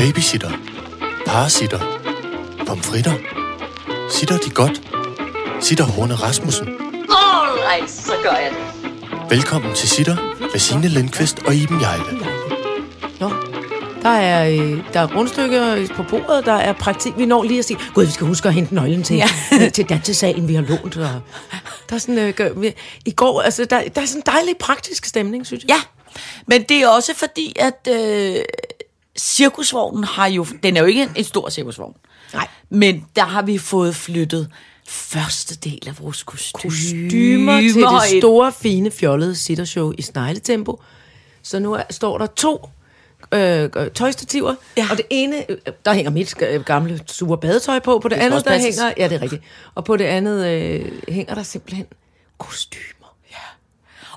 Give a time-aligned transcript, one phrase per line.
[0.00, 0.50] Babysitter.
[1.26, 1.78] Parasitter.
[2.66, 3.12] Pomfritter.
[4.10, 4.82] Sitter de godt?
[5.60, 6.68] Sitter Horne Rasmussen.
[6.68, 9.30] Alright, så gør jeg det.
[9.30, 10.16] Velkommen til Sitter
[10.52, 12.18] med Signe Lindqvist og Iben Jejle.
[13.20, 13.30] Nå,
[14.02, 17.12] der er, øh, der er rundstykker på bordet, der er praktik.
[17.16, 19.28] Vi når lige at sige, gud, vi skal huske at hente nøglen til, ja.
[19.74, 20.96] til dansesalen, vi har lånt.
[20.96, 21.20] Og
[21.90, 22.74] der er sådan, øh, gør- vi-
[23.06, 25.68] I går, altså, der, der er sådan en dejlig praktisk stemning, synes jeg.
[25.68, 25.80] Ja,
[26.46, 28.36] men det er også fordi, at øh,
[29.20, 30.46] cirkusvognen har jo...
[30.62, 31.94] Den er jo ikke en, en stor cirkusvogn.
[32.34, 32.48] Nej.
[32.70, 34.48] Men der har vi fået flyttet
[34.88, 40.82] første del af vores kostymer, Dymer til det store, fine, fjollede sittershow i snegletempo.
[41.42, 42.68] Så nu er, står der to
[43.34, 44.88] øh, tøjstativer, ja.
[44.90, 48.26] Og det ene, øh, der hænger mit øh, gamle sure badetøj på, på det, skal
[48.26, 48.80] andet, der passes.
[48.80, 49.42] hænger, ja, det er rigtigt,
[49.74, 51.86] og på det andet øh, hænger der simpelthen
[52.38, 52.99] kostymer.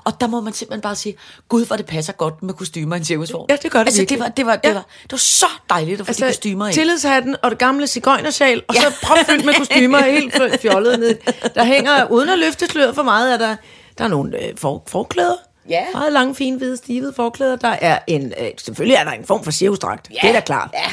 [0.04, 1.16] Og der må man simpelthen bare sige,
[1.48, 3.46] gud, hvor det passer godt med kostymer i en cirkusvogn.
[3.50, 4.18] Ja, det gør det altså, virkelig.
[4.18, 4.74] det var, det, var, det, Ja.
[4.74, 6.74] var, det var så dejligt at få altså, de kostymer ind.
[6.74, 11.16] tillidshatten og det gamle cigøjnersjal, og så propfyldt med kostymer helt fjollet ned.
[11.54, 13.56] Der hænger, uden at løfte sløret for meget, er der,
[13.98, 15.34] der er nogle øh, for, forklæder.
[15.68, 15.84] Ja.
[15.92, 17.56] Meget lange, fine, hvide, stivede forklæder.
[17.56, 20.08] Der er en, øh, selvfølgelig er der en form for cirkusdragt.
[20.10, 20.18] Ja.
[20.22, 20.70] Det er da klart.
[20.74, 20.90] Ja.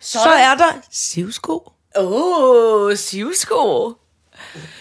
[0.00, 1.72] Så, så er der sivsko.
[1.96, 3.92] Åh, oh, sivsko.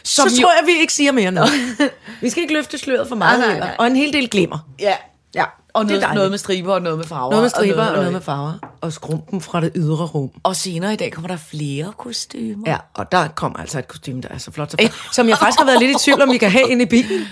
[0.03, 1.41] Så Som jo- tror jeg, vi ikke siger mere nu.
[2.21, 3.39] vi skal ikke løfte sløret for meget.
[3.39, 3.75] Nej, nej, nej.
[3.79, 4.57] Og en hel del glimmer.
[4.79, 4.95] Ja.
[5.35, 7.29] Ja, Og det er noget, noget med striber og noget med farver.
[7.29, 7.95] Noget med striber og løg.
[7.97, 8.53] noget med farver.
[8.81, 10.29] Og skrumpen fra det ydre rum.
[10.43, 12.63] Og senere i dag kommer der flere kostymer.
[12.71, 14.71] Ja, og der kommer altså et kostume, der er så flot.
[14.71, 16.83] Så flot som jeg faktisk har været lidt i tvivl om, vi kan have inde
[16.83, 17.27] i bilen.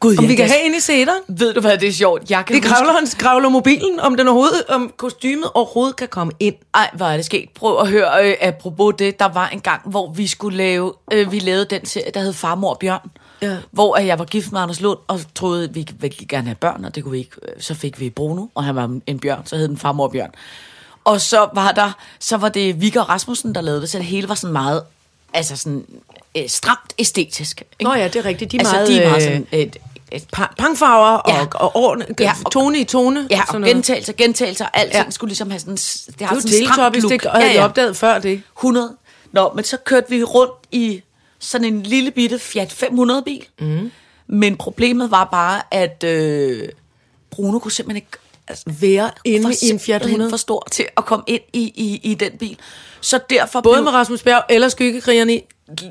[0.00, 1.22] Gud, Om vi kan det- have inde i sæderen.
[1.28, 2.30] Ved du hvad, det er sjovt.
[2.30, 6.32] Jeg kan Vi kravler, hans kravler mobilen, om den overhovedet, om kostymet overhovedet kan komme
[6.40, 6.54] ind.
[6.74, 7.48] Ej, hvor er det sket.
[7.54, 11.32] Prøv at høre, øh, apropos det, der var en gang, hvor vi skulle lave, øh,
[11.32, 13.10] vi lavede den serie, der hed Farmor Bjørn.
[13.42, 13.56] Ja.
[13.70, 16.54] Hvor øh, jeg var gift med Anders Lund, og troede, at vi ville gerne have
[16.56, 17.36] børn, og det kunne vi ikke.
[17.42, 20.30] Øh, Så fik vi Bruno, og han var en bjørn, så hed den Farmor Bjørn.
[21.04, 24.28] Og så var der, så var det Viggo Rasmussen, der lavede det, så det hele
[24.28, 24.82] var sådan meget,
[25.34, 25.84] altså sådan
[26.36, 27.60] øh, stramt æstetisk.
[27.60, 27.84] Ikke?
[27.84, 28.52] Nå ja, det er rigtigt.
[28.52, 29.86] De er altså, meget, de er meget øh, sådan Pa-
[30.58, 31.46] pangfarver og, Ja.
[31.54, 33.26] og, orden, Ja, og- tone i tone.
[33.30, 35.10] Ja, sådan og gentagelser, gentagelser, alting Ja.
[35.10, 37.12] skulle ligesom have sådan, det Det har jo sådan en teletoppis, look.
[37.22, 37.64] det havde ja, ja.
[37.64, 38.42] opdaget før det.
[38.58, 38.96] 100.
[39.32, 41.02] Nå, men så kørte vi rundt i
[41.38, 43.44] sådan en lille bitte Fiat 500 bil.
[43.60, 43.90] Mm.
[44.26, 46.68] Men problemet var bare, at øh,
[47.30, 50.30] Bruno kunne simpelthen ikke altså, Være inde var i en Fiat simpelthen 100.
[50.30, 52.56] for stor til at komme ind i, i, i den bil.
[53.00, 55.42] Så derfor Både blev, med Rasmus Bjerg eller skyggekrigerne i.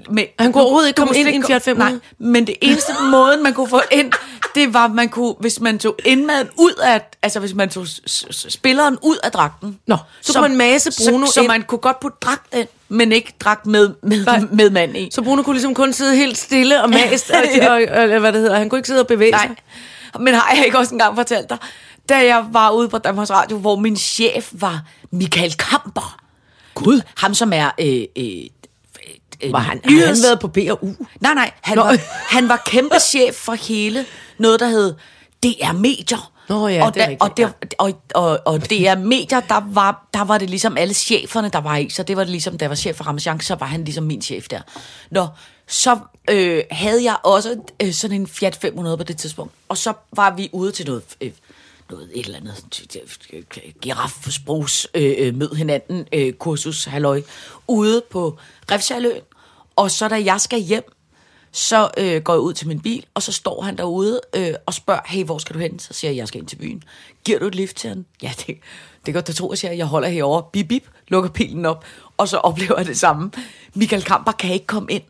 [0.10, 1.92] med, Han kunne overhovedet ikke komme ind i en Fiat 500.
[1.92, 4.12] Nej, men det eneste måde, man kunne få ind,
[4.56, 7.86] det var, man kunne, hvis man tog indmaden ud af, altså hvis man tog
[8.32, 9.80] spilleren ud af dragten.
[9.88, 13.12] Nå, så kunne man mase Bruno så, så man kunne godt putte dragt ind, men
[13.12, 14.40] ikke dragt med, med, Nej.
[14.52, 15.10] med mand i.
[15.12, 18.42] Så Bruno kunne ligesom kun sidde helt stille og mast, og, og, og, hvad det
[18.42, 20.22] hedder, han kunne ikke sidde og bevæge Nej, sig.
[20.22, 21.58] men har jeg ikke også engang fortalt dig,
[22.10, 24.82] da jeg var ude på Danmarks Radio, hvor min chef var
[25.12, 26.20] Michael Kamper.
[26.74, 27.02] Gud.
[27.18, 27.70] Ham, som er...
[27.80, 28.46] Øh, øh,
[29.44, 30.88] øh, Var han, har han nyheds- været på B og U?
[31.20, 31.84] Nej, nej, han Nå.
[31.84, 31.98] var,
[32.36, 34.06] han var kæmpe chef for hele
[34.38, 34.94] noget, der hed
[35.44, 36.32] DR Medier.
[36.50, 37.22] Nå ja, og det er der, rigtigt,
[37.80, 41.50] og, der, og, og, og DR Medier, der var, der var det ligesom alle cheferne,
[41.50, 41.90] der var i.
[41.90, 44.04] Så det var det ligesom, da jeg var chef for Ramachan, så var han ligesom
[44.04, 44.62] min chef der.
[45.12, 45.28] Nå,
[45.68, 45.98] så
[46.30, 49.54] øh, havde jeg også øh, sådan en Fiat 500 på det tidspunkt.
[49.70, 51.02] Og så var vi ude til noget...
[51.22, 51.32] Øh,
[51.90, 52.66] noget et eller andet
[53.82, 57.22] giraffesprogs øh, øh, mød hinanden øh, kursus halløj
[57.68, 58.38] ude på
[58.72, 59.22] Refshaløen.
[59.76, 60.84] Og så da jeg skal hjem,
[61.52, 64.74] så øh, går jeg ud til min bil, og så står han derude øh, og
[64.74, 65.80] spørger, hey, hvor skal du hen?
[65.80, 66.84] Så siger jeg, jeg skal ind til byen.
[67.24, 68.06] Giver du et lift til han?
[68.22, 68.58] Ja, det,
[69.06, 70.44] det du tro, jeg siger, jeg holder herovre.
[70.54, 71.86] Bip, bip, lukker bilen op,
[72.18, 73.32] og så oplever jeg det samme.
[73.74, 75.04] Michael Kamper kan ikke komme ind.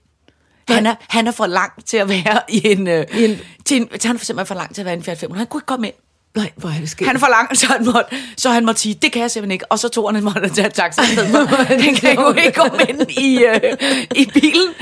[0.68, 2.88] Han er, han er for langt til at være i en...
[2.88, 5.04] Øh, I en- til en han er simpelthen for langt til at være i en
[5.04, 5.40] Fiat 500.
[5.40, 5.96] Han kunne ikke komme ind.
[6.36, 7.08] Nej, hvor er det sket.
[7.08, 9.72] Han for langt, så han måtte, så han måtte sige, det kan jeg simpelthen ikke.
[9.72, 11.02] Og så tog han en måtte tage taxa.
[11.84, 13.78] Han kan jo ikke komme ind i, øh,
[14.16, 14.74] i bilen.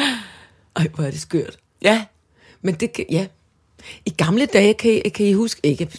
[0.75, 1.57] Ej, hvor er det skørt.
[1.81, 2.03] Ja,
[2.61, 3.25] Men det kan, ja.
[4.05, 5.89] I gamle dage, kan I, kan I huske, ikke,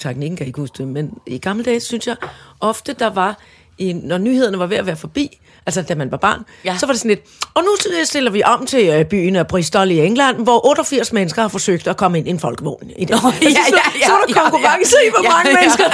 [0.00, 2.16] teknikken kan I ikke huske det, men i gamle dage, synes jeg,
[2.60, 3.38] ofte der var,
[3.78, 5.40] i, når nyhederne var ved at være forbi,
[5.78, 6.72] altså da man var barn, ja.
[6.72, 6.78] Ja.
[6.78, 7.20] så var det sådan lidt,
[7.54, 7.68] og nu
[8.04, 11.86] stiller vi om til øh, byen af Bristol i England, hvor 88 mennesker har forsøgt
[11.86, 12.90] at komme ind i en folkevogn.
[12.96, 13.10] I det.
[13.10, 15.06] Nå, ja, Altså, så, ja, ja, så var der ja, konkurrence ja.
[15.08, 15.56] i, hvor Ja, mange ja.
[15.60, 15.84] mennesker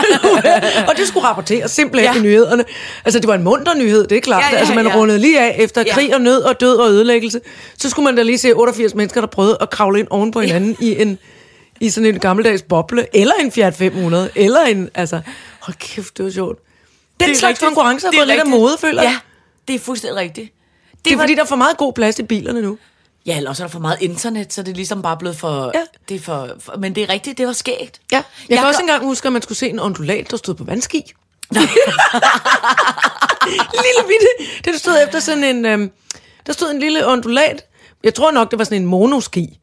[0.42, 0.86] der er.
[0.88, 2.12] Og det skulle rapporteres simpelthen ja.
[2.14, 2.20] Ja.
[2.20, 2.64] i nyhederne.
[3.04, 4.42] Altså, det var en munter nyhed, det er klart.
[4.42, 4.96] Ja, ja, altså, man ja.
[4.96, 5.94] rundede lige af efter Ja.
[5.94, 7.40] krig og nød og død og ødelæggelse.
[7.78, 10.40] Så skulle man da lige se 88 mennesker, der prøvede at kravle ind oven på
[10.40, 11.18] hinanden i en
[11.80, 15.20] i sådan en gammeldags boble, eller en Fiat 500, eller en, altså,
[15.60, 16.58] hold kæft, det var sjovt.
[17.20, 17.66] Den Det er slags rigtigt.
[17.66, 19.10] konkurrencer er fået lidt af mode, føler jeg.
[19.10, 19.16] Ja,
[19.68, 20.52] det er fuldstændig rigtigt.
[20.90, 22.78] Det, Det er var, fordi, der er for meget god plads i bilerne nu.
[23.26, 25.70] Ja, eller også er der for meget internet, så det er ligesom bare blevet for...
[25.74, 25.80] Ja.
[26.08, 28.00] Det er for, for men det er rigtigt, det var skægt.
[28.12, 28.16] Ja.
[28.16, 30.64] Jeg, jeg kan også engang huske, at man skulle se en ondulat, der stod på
[30.64, 31.02] vandski.
[33.84, 34.52] lille bitte.
[34.64, 35.64] Det stod efter sådan en...
[35.66, 35.90] Øhm,
[36.46, 37.64] der stod en lille ondulat.
[38.04, 39.58] Jeg tror nok, det var sådan en monoski.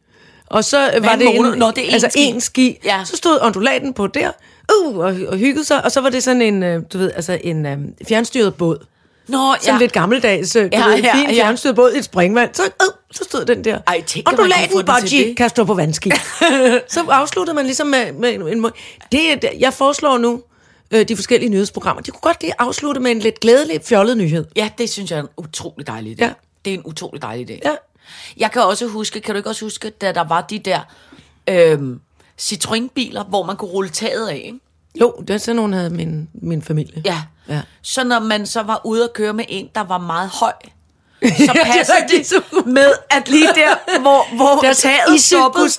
[0.45, 2.23] Og så øh, var en det mono- en, Nå, det er en altså ski.
[2.25, 2.79] en ski.
[2.85, 3.01] Ja.
[3.05, 4.31] Så stod ondulaten på der,
[4.75, 5.83] uh, og, og hyggede sig.
[5.85, 7.77] Og så var det sådan en, øh, du ved, altså en øh,
[8.07, 8.85] fjernstyret båd.
[9.27, 11.43] Nå, Sådan lidt gammeldags, øh, du Ja, ved, ja, fin ja.
[11.43, 12.53] fjernstyret båd i et springvand.
[12.53, 13.79] Så, øh, så stod den der.
[13.87, 16.11] Ej, tænk, kunne få Ondulaten den budgie kan stå på vandski.
[16.89, 18.71] så afsluttede man ligesom med, med en, en
[19.11, 20.41] det, Jeg foreslår nu,
[20.91, 24.45] øh, de forskellige nyhedsprogrammer, de kunne godt lige afslutte med en lidt glædelig, fjollet nyhed.
[24.55, 26.25] Ja, det synes jeg er en utrolig dejlig idé.
[26.25, 26.33] Ja.
[26.65, 27.59] Det er en utrolig dejlig idé.
[27.65, 27.75] Ja.
[28.37, 30.79] Jeg kan også huske, kan du ikke også huske, da der var de der
[31.49, 31.99] øhm,
[32.41, 34.59] Citroën-biler, hvor man kunne rulle taget af, ikke?
[35.01, 37.01] Jo, det er sådan nogle havde min, min familie.
[37.05, 37.21] Ja.
[37.49, 37.61] Ja.
[37.81, 40.51] Så når man så var ude at køre med en, der var meget høj,
[41.23, 42.33] så det er passede rigtigt.
[42.55, 45.69] det med, at lige der, hvor, hvor Deres taget stoppede.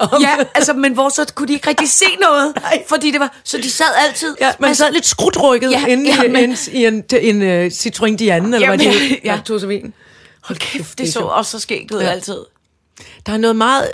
[0.00, 2.84] om- Ja, altså, men hvor så kunne de ikke rigtig se noget, Nej.
[2.88, 4.36] fordi det var, så de sad altid.
[4.40, 7.04] Ja, man med- sad lidt skrutrykket Ja, ja, inde ja, i, men- en, i en,
[7.20, 9.34] en, en uh, Citroën Diane, eller hvad Jamen, det hed, ja.
[9.34, 9.40] ja.
[9.44, 9.82] tog sig.
[10.42, 11.32] Hold kæft, det så sjovt.
[11.32, 12.08] også så skægt ud Ja.
[12.08, 12.38] altid.
[13.26, 13.88] Der er noget meget...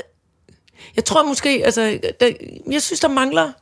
[0.97, 1.99] Jeg tror måske, altså...
[2.21, 2.31] Der,
[2.71, 3.53] jeg synes, der mangler...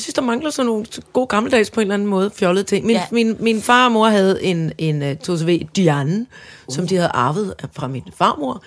[0.00, 2.86] Jeg synes, der mangler sådan nogle gode gammeldags på en eller anden måde fjollede ting.
[2.86, 3.04] Min, Ja.
[3.10, 6.26] min, min far og mor havde en, en uh, Tosave Diane,
[6.68, 6.74] uh.
[6.74, 8.62] som de havde arvet fra min farmor.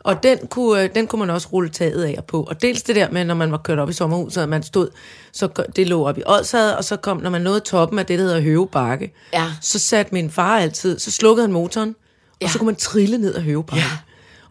[0.00, 2.42] Og den kunne, øh, den kunne man også rulle taget af og på.
[2.42, 4.88] Og dels det der med, når man var kørt op i sommerhuset, at man stod,
[5.32, 8.18] så det lå op i Odsad, og så kom, når man nåede toppen af det,
[8.18, 9.46] der hedder Høvebakke, Ja.
[9.60, 12.48] så satte min far altid, så slukkede han motoren, og Ja.
[12.48, 13.84] så kunne man trille ned ad Høvebakke.
[13.84, 13.90] Ja.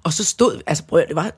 [0.04, 1.32] Og så stod, altså prøv, det var,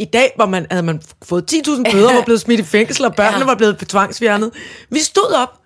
[0.00, 3.14] i dag var man, havde man fået 10.000 bøder, var blevet smidt i fængsel, og
[3.14, 3.44] børnene Ja.
[3.44, 4.50] var blevet tvangsfjernet.
[4.90, 5.58] Vi stod op på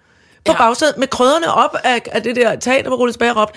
[0.47, 0.53] Ja.
[0.53, 0.59] ja.
[0.59, 3.51] bagsædet med krydderne op af, af det der tag, der var rullet tilbage og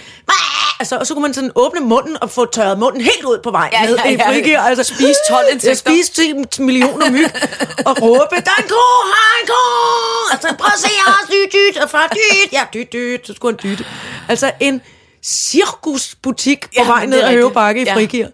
[0.80, 3.52] altså, og så kunne man sådan åbne munden og få tørret munden helt ud på
[3.52, 4.30] vej Ja, ned ja, i ja.
[4.30, 4.60] frigir.
[4.60, 5.76] Altså, Spise 12 insekter.
[5.92, 6.12] Spise
[6.52, 7.30] 10 millioner myg
[7.86, 9.62] og råbe, der er en ko, er en ko!
[10.32, 13.34] Altså, prøv at se, jeg har dyt, dyt, og far, dyt, ja, dyt, dyt, så
[13.34, 13.86] skulle han dytte.
[14.30, 14.82] Altså, en
[15.24, 17.32] cirkusbutik på Ja, vej ned ad.
[17.32, 17.96] Høvebakke i Ja.
[17.96, 18.28] frigir.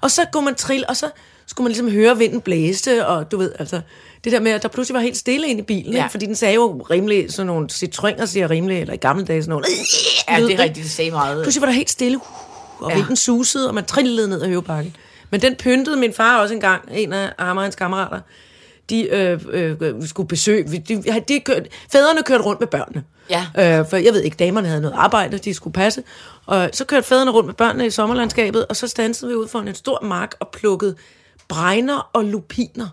[0.00, 1.06] Og så kunne man trille, og så
[1.52, 3.80] skulle man ligesom høre vinden blæste, og du ved, altså,
[4.24, 5.98] det der med, at der pludselig var helt stille inde i bilen, Ja.
[5.98, 6.10] ikke?
[6.10, 9.50] fordi den sagde jo rimelig, sådan nogle citroener siger rimelig, eller i gamle dage sådan
[9.50, 9.64] nogle,
[10.28, 11.42] Ja, det er rigtigt, det sagde meget.
[11.42, 12.20] Pludselig var der helt stille,
[12.78, 12.96] og Ja.
[12.96, 14.96] vinden susede, og man trillede ned ad høvebakken.
[15.30, 18.20] Men den pyntede min far også engang, en af ham og hans kammerater.
[18.90, 19.76] De øh, øh,
[20.08, 23.04] skulle besøge, de, de, kørte, fædrene kørte rundt med børnene.
[23.30, 23.46] Ja.
[23.80, 26.02] Øh, for jeg ved ikke, damerne havde noget arbejde, de skulle passe.
[26.46, 29.68] Og så kørte fædrene rundt med børnene i sommerlandskabet, og så stansede vi ud foran
[29.68, 30.94] en stor mark og plukkede
[31.54, 32.88] bregner og lupiner.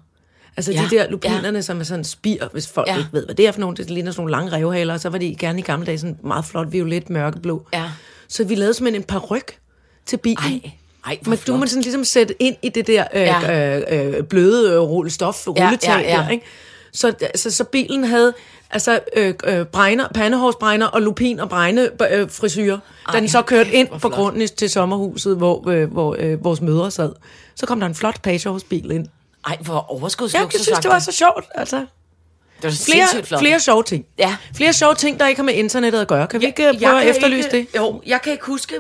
[0.58, 0.88] Altså Ja, ja.
[0.92, 1.62] de der lupinerne, ja.
[1.62, 2.94] som er sådan spir, hvis folk Ja.
[2.94, 2.98] ja.
[3.00, 3.78] ikke ved, hvad det er for nogle.
[3.78, 6.18] Det ligner sådan nogle lange revhaler, og så var de gerne i gamle dage sådan
[6.24, 7.66] meget flot, violet, mørkeblå.
[7.74, 7.84] Ja.
[8.30, 9.58] Så vi lavede simpelthen en paryk
[10.06, 10.38] til bilen.
[10.64, 10.72] Ej,
[11.06, 11.60] ej, Men du flot.
[11.60, 13.52] kan sådan ligesom sætte ind i det der øh, Ja.
[13.52, 13.78] ja.
[14.02, 16.24] øh, øh, bløde øh, rulle stof, Ja, rulletag ja, ja.
[16.24, 16.46] der, ikke?
[16.94, 18.34] Så, altså, så bilen havde
[18.72, 22.80] altså øh, øh, bregner, pandehårsbregner og lupin og bregne øh, frisyrer.
[23.14, 26.92] Da den så kørte ind på grunden til sommerhuset, hvor, øh, hvor øh, vores mødre
[26.92, 27.12] sad,
[27.56, 29.08] så kom der en flot pagehårsbil ind.
[29.48, 30.54] Ej, hvor Ja, overskudsluksus.
[30.54, 31.46] jeg synes, det var så sjovt.
[31.56, 31.88] Altså, det
[32.64, 33.40] var flere, flot.
[33.42, 34.06] flere sjove ting.
[34.18, 34.38] Ja.
[34.56, 36.28] Flere sjove ting, der ikke har med internettet at gøre.
[36.28, 37.80] Kan vi ikke øh, prøve at efterlyse ikke, det?
[37.80, 38.76] Jo, jeg kan ikke huske...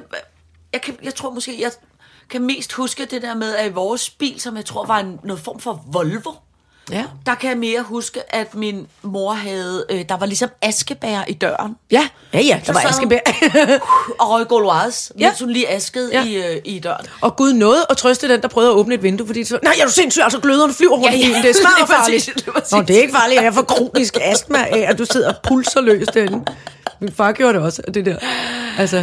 [0.73, 1.71] Jeg, kan, jeg tror måske, jeg
[2.29, 5.19] kan mest huske det der med, at i vores bil, som jeg tror var en,
[5.23, 6.31] noget form for Volvo,
[6.91, 7.03] Ja.
[7.25, 9.85] der kan jeg mere huske, at min mor havde...
[9.89, 11.75] Øh, der var ligesom askebær i døren.
[11.91, 13.19] Ja, ja, ja, der var Askebær.
[14.19, 15.27] Og røg Gauloise, Ja.
[15.27, 16.25] mens hun lige askede Ja.
[16.25, 17.05] i, øh, i døren.
[17.21, 19.73] Og Gud nåede at trøste den, der prøvede at åbne et vindue, fordi så, nej,
[19.81, 21.25] er du sindssyg, altså gløderne flyver rundt Ja, i ja.
[21.27, 22.25] bilen, det er smart farligt.
[22.35, 22.71] lige præcis.
[22.71, 25.81] Nå, det er ikke farligt, jeg får kronisk astma af, at du sidder og pulser
[25.81, 26.45] løs derinde.
[26.99, 28.15] Min far gjorde det også, det der.
[28.77, 28.97] Altså,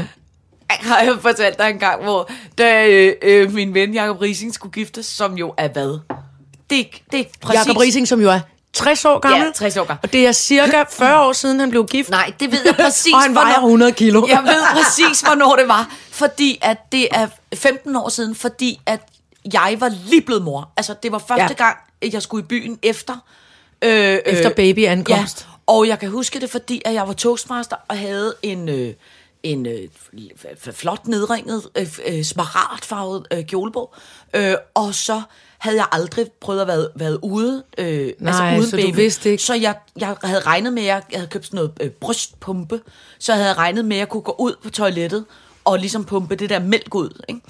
[0.71, 4.55] Jeg har jeg fortalt dig en gang, hvor da øh, øh, min ven Jacob Rising
[4.55, 5.99] skulle giftes, som jo er hvad?
[6.71, 7.67] Det, det er præcis...
[7.67, 8.41] Jakob Rising, som jo er
[8.73, 9.41] 60 år gammel.
[9.47, 10.01] Ja, 60 år gammel.
[10.03, 12.11] Og det er cirka 40 år siden, han blev gift.
[12.11, 13.13] Nej, det ved jeg præcis.
[13.15, 14.27] Og han vejer hvornår- 100 kilo.
[14.29, 15.91] Jeg ved præcis, hvornår det var.
[16.11, 19.01] Fordi at det er 15 år siden, fordi at
[19.53, 20.71] jeg var lige blevet mor.
[20.77, 21.53] Altså, det var første Ja.
[21.53, 23.15] gang, at jeg skulle i byen efter...
[23.83, 25.47] Øh, Efter babyankomst.
[25.49, 28.69] Ja, og jeg kan huske det, fordi at jeg var toastmaster og havde en...
[28.69, 28.95] Øh,
[29.43, 29.79] en øh,
[30.73, 33.95] flot nedringet, øh, øh, smaragdfarvet øh, kjole på.
[34.35, 35.23] Øh, og så
[35.59, 38.97] havde jeg aldrig prøvet at være, været ude, øh, altså Nej, uden så du baby.
[38.97, 39.43] vidste ikke.
[39.43, 42.81] Så jeg, jeg havde regnet med, at jeg, havde købt sådan noget øh, brystpumpe,
[43.19, 45.25] så jeg havde regnet med, at jeg kunne gå ud på toilettet
[45.65, 47.23] og ligesom pumpe det der mælk ud.
[47.29, 47.41] Ikke?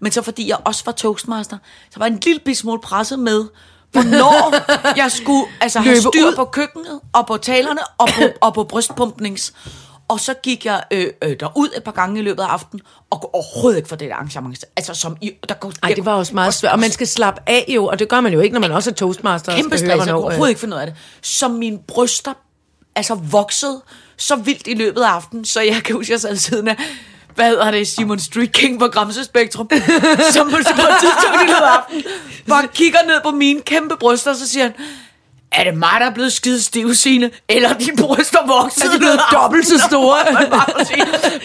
[0.00, 1.58] Men så fordi jeg også var toastmaster,
[1.90, 3.44] så var jeg en lille smule presset med,
[3.92, 4.54] hvornår
[5.02, 6.36] jeg skulle altså, have Løbe styr ud.
[6.36, 9.52] på køkkenet, og på talerne, og på, og på brystpumpnings.
[10.08, 13.34] Og så gik jeg øh, øh, derud et par gange i løbet af aftenen, og
[13.34, 14.64] overhovedet ikke for det der arrangement.
[14.76, 16.72] Altså, som i, der går, Ej, det var også meget svært.
[16.72, 18.90] Og man skal slappe af jo, og det gør man jo ikke, når man også
[18.90, 19.52] er toastmaster.
[19.52, 20.96] og kæmpe stress, jeg kunne øh, overhovedet ikke finde ud af det.
[21.22, 22.32] Så mine bryster
[22.96, 23.82] altså voksede
[24.16, 26.76] så vildt i løbet af aftenen, så jeg kan huske, jeg sad siden af,
[27.34, 29.68] hvad hedder det, Simon Street King på Gramse Spektrum,
[30.32, 32.04] som på et tidspunkt i løbet af aftenen,
[32.48, 34.74] bare kigger ned på mine kæmpe bryster, og så siger han,
[35.54, 37.30] er det mig, der er blevet skide stiv, Signe?
[37.48, 38.84] Eller er dine bryster vokset?
[38.84, 40.18] Er de blevet dobbelt så aftenen?" store?
[40.58, 40.86] Og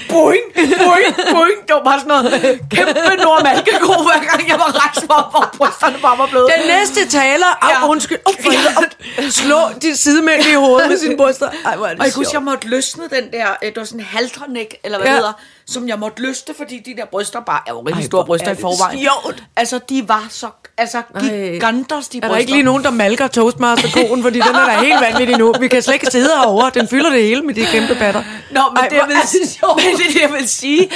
[0.09, 1.57] boing, boing, boing.
[1.67, 5.45] Det var bare sådan noget kæmpe nordmalkeko, hver gang jeg var rejst mig op, hvor
[5.57, 6.49] brysterne bare var blevet.
[6.57, 7.87] Den næste taler, au, Ja.
[7.87, 11.49] undskyld, oh, for au, slå de sidemænd i hovedet med sine bryster.
[11.65, 13.77] Ej, hvor er det Og jeg kunne huske, jeg måtte løsne den der, øh, det
[13.77, 15.11] var sådan en halternæk, eller hvad Ja.
[15.13, 15.17] ja.
[15.17, 15.39] det hedder,
[15.69, 18.47] som jeg måtte løsne, fordi de der bryster bare, er jo rigtig Ej, store bryster
[18.47, 18.99] er i forvejen.
[18.99, 19.43] sjovt.
[19.55, 22.27] Altså, de var så, altså, gigantos, de Er bryster.
[22.33, 25.53] der ikke lige nogen, der malker Toastmaster-koen, fordi den er da helt vanvittig nu.
[25.59, 26.71] Vi kan slet ikke sidde herovre.
[26.73, 28.23] Den fylder det hele med de kæmpe patter.
[28.51, 29.75] Nå, men, Ej, det, vil, er sjovt.
[29.75, 30.89] men det, jeg vil sige,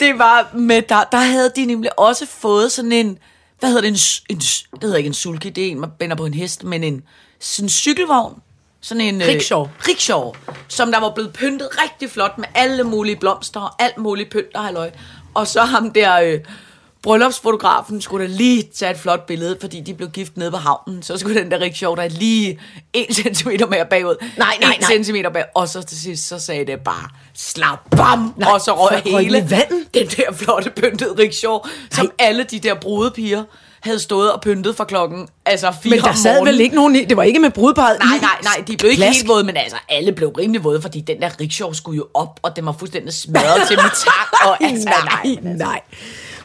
[0.00, 3.18] det var med, der, der havde de nemlig også fået sådan en,
[3.60, 6.16] hvad hedder det, en, en det hedder ikke en sulky, det er en, man binder
[6.16, 7.02] på en hest, men en
[7.40, 8.34] sådan en cykelvogn,
[8.84, 9.22] sådan en...
[9.22, 9.66] øh, Rickshaw.
[9.88, 10.32] rickshaw,
[10.68, 14.54] som der var blevet pyntet rigtig flot med alle mulige blomster og alt muligt pynt
[14.54, 14.90] og halløj.
[15.34, 16.20] Og så ham der...
[16.20, 16.40] Øh,
[17.02, 21.02] bryllupsfotografen skulle da lige tage et flot billede, fordi de blev gift nede på havnen.
[21.02, 22.60] Så skulle den der rickshaw der lige
[22.92, 24.14] en centimeter mere bagud.
[24.20, 24.90] Nej, nej, En nej.
[24.90, 25.44] centimeter bag.
[25.54, 28.34] Og så til sidst, så sagde det bare, slap bam!
[28.52, 29.86] og så røg hele vandet?
[29.94, 31.58] den der flotte pyntede rickshaw,
[31.90, 33.44] som alle de der brudepiger
[33.84, 36.96] havde stået og pyntet for klokken, altså fire Men der om sad vel ikke nogen
[36.96, 37.04] i.
[37.04, 39.16] Det var ikke med brudparet Nej, nej, nej, de blev ikke Plask.
[39.18, 42.40] helt våde, men altså, alle blev rimelig våde, fordi den der rickshaw skulle jo op,
[42.42, 44.88] og den var fuldstændig smadret til med tak, og altså,
[45.24, 45.80] nej, nej.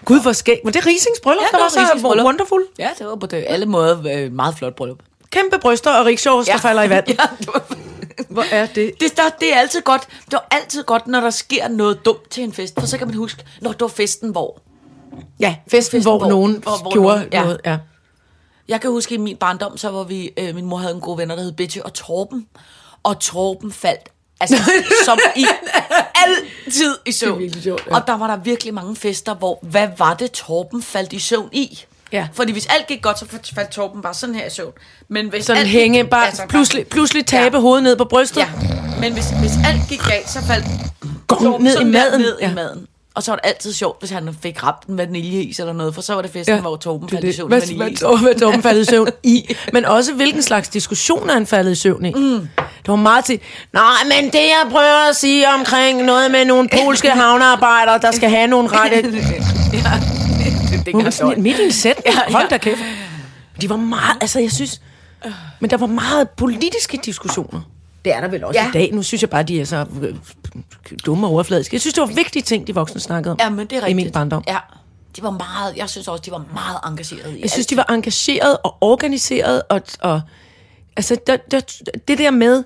[0.05, 0.59] Gud, hvor skægt.
[0.63, 2.25] Men det er Risings bryllup, Ja, der det var var så bryllup.
[2.25, 2.63] wonderful.
[2.79, 4.97] Ja, det var på det, alle måder øh, meget flot bryllup.
[5.31, 7.05] Kæmpe bryster og rickshaws, der falder i vand.
[7.19, 7.63] Ja, det, var,
[8.29, 8.91] Hvor er det?
[8.99, 10.07] det, der, det er altid godt.
[10.25, 13.07] Det er altid godt, når der sker noget dumt til en fest, for så kan
[13.07, 14.61] man huske, når det var festen, hvor.
[15.39, 17.43] Ja, festen, Festen, hvor, hvor- nogen hvor- hvor gjorde nogen- ja.
[17.43, 17.61] noget.
[17.65, 17.77] Ja.
[18.67, 21.17] Jeg kan huske, i min barndom, så var vi, øh, min mor havde en god
[21.17, 22.47] venner, der hed Betty og Torben.
[23.03, 24.09] Og Torben faldt,
[24.41, 24.55] altså
[25.05, 25.45] som i
[26.15, 27.39] altid i søvn.
[27.39, 27.95] virkelig sjovt, ja.
[27.95, 31.49] Og der var der virkelig mange fester, hvor, hvad var det, Torben faldt i søvn
[31.51, 31.79] i?
[32.11, 32.27] Ja.
[32.33, 33.25] Fordi hvis alt gik godt, så
[33.55, 34.73] faldt Torben bare sådan her i søvn.
[35.07, 37.61] Men hvis Sådan alt hænge, gik, bare altså, pludselig, pludselig tabe Ja.
[37.61, 38.41] hovedet ned på brystet.
[38.41, 38.49] Ja,
[38.99, 40.65] men hvis, hvis alt gik galt, så faldt
[41.29, 42.21] Torben ned i maden.
[42.21, 42.51] Ned Ja.
[42.51, 42.87] i maden.
[43.15, 46.01] Og så var det altid sjovt, hvis han fik ramt en vaniljeis eller noget, for
[46.01, 47.35] så var det festen, ja, hvor Torben faldt i det.
[47.35, 47.99] søvn i vaniljeis.
[47.99, 49.55] hvad, Torben faldt i søvn i.
[49.73, 52.13] Men også, hvilken slags diskussioner han faldet i søvn i.
[52.13, 52.47] Mm.
[52.57, 53.39] Det var meget til,
[53.73, 58.29] nej, men det jeg prøver at sige omkring noget med nogle polske havnearbejdere, der skal
[58.29, 58.95] have nogle rette...
[58.95, 61.43] ja, det, det jeg sådan godt.
[61.43, 62.01] midt i en sæt.
[62.05, 62.49] Ja, Hold ja.
[62.49, 62.81] da kæft.
[63.61, 64.81] De var meget, altså jeg synes...
[65.59, 67.61] Men der var meget politiske diskussioner.
[68.05, 68.69] Det er der vel også ja.
[68.69, 68.93] I dag.
[68.93, 70.15] Nu synes jeg bare, de er så øh,
[71.05, 71.73] dumme og overfladiske.
[71.75, 73.37] Jeg synes, det var vigtige ting, de voksne snakkede om.
[73.41, 73.99] Ja, men det er rigtigt.
[73.99, 74.43] I min barndom.
[74.47, 74.57] Ja,
[75.15, 77.85] de var meget, jeg synes også, de var meget engageret i Jeg synes, de var
[77.89, 80.21] engageret og organiseret, og, og
[80.95, 81.59] altså, der, der,
[82.07, 82.63] det der med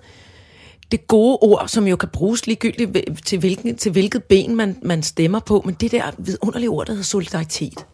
[0.92, 5.04] det gode ord, som jo kan bruges ligegyldigt til, hvilken, til hvilket ben man, man
[5.04, 7.86] stemmer på, men det der vidunderlige ord, der hedder solidaritet,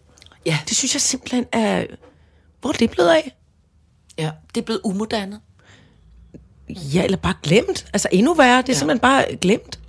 [0.46, 1.86] Ja, det synes jeg simpelthen er...
[2.62, 3.36] Hvor er det blevet af?
[4.17, 5.39] ja, det er blevet umoderne.
[6.69, 7.85] Ja, eller bare glemt.
[7.93, 8.77] Altså endnu værre, det er ja.
[8.77, 9.79] simpelthen bare glemt.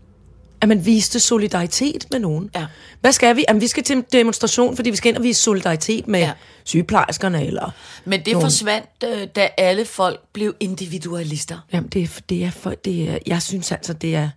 [0.62, 2.50] At man viste solidaritet med nogen.
[2.54, 2.66] Ja.
[3.00, 3.44] Hvad skal vi?
[3.48, 6.26] Jamen, vi skal til en demonstration, fordi vi skal ind og vise solidaritet med ja.
[6.26, 6.32] Ja.
[6.64, 7.70] sygeplejerskerne, eller...
[8.04, 8.44] Men det Nogen.
[8.44, 11.58] forsvandt, øh, da alle folk blev individualister.
[11.72, 14.28] Jamen, det er, det er, for, det er, jeg synes altså, det er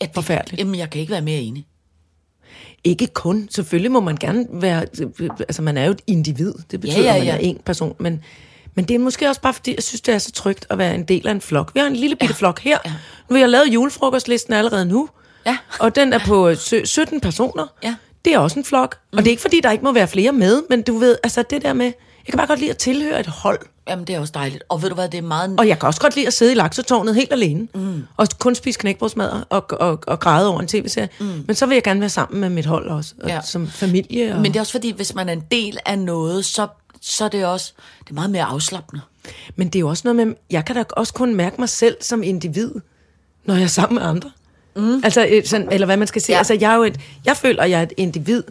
[0.00, 0.58] Ja, det, Forfærdeligt.
[0.60, 1.66] Jamen, jeg kan ikke være mere enig.
[2.84, 3.48] ikke kun.
[3.50, 4.86] Selvfølgelig må man gerne være...
[5.38, 6.54] Altså, man er jo et individ.
[6.70, 7.32] Det betyder, ja, at man ja.
[7.34, 7.96] er en person.
[7.98, 8.22] Men,
[8.76, 10.94] men det er måske også bare, fordi jeg synes, det er så trygt at være
[10.94, 11.70] en del af en flok.
[11.74, 12.38] Vi har en lille bitte ja.
[12.38, 12.78] flok her.
[12.84, 12.90] Ja.
[13.28, 15.08] Nu har jeg lavet julefrokostlisten allerede nu.
[15.46, 15.56] Ja.
[15.80, 17.66] Og den er på sø- 17 personer.
[17.82, 17.94] Ja.
[18.24, 18.98] Det er også en flok.
[19.12, 19.18] Mm.
[19.18, 21.42] Og det er ikke, fordi der ikke må være flere med, men du ved, altså
[21.50, 21.84] det der med...
[21.86, 23.58] Jeg kan bare godt lide at tilhøre et hold.
[23.88, 24.64] Jamen, det er også dejligt.
[24.68, 25.54] Og ved du hvad, det er meget...
[25.58, 27.68] Og jeg kan også godt lide at sidde i laksetårnet helt alene.
[27.74, 28.02] Mm.
[28.16, 31.08] Og kun spise knækbrødsmadder og, og, og græde over en tv-serie.
[31.20, 31.44] Mm.
[31.46, 33.14] Men så vil jeg gerne være sammen med mit hold også.
[33.22, 33.40] Og Ja.
[33.44, 34.34] Som familie.
[34.34, 34.40] Og...
[34.40, 36.66] Men det er også fordi, hvis man er en del af noget, så,
[37.00, 37.72] så er det også
[38.04, 39.02] det er meget mere afslappende.
[39.56, 41.96] Men det er jo også noget med, jeg kan da også kun mærke mig selv
[42.00, 42.70] som individ,
[43.44, 44.30] når jeg er sammen med andre.
[44.76, 45.00] Mm.
[45.04, 46.34] Altså, sådan, eller hvad man skal sige.
[46.34, 46.38] Ja.
[46.38, 48.42] Altså, jeg, er jo et, jeg føler, at jeg er et individ,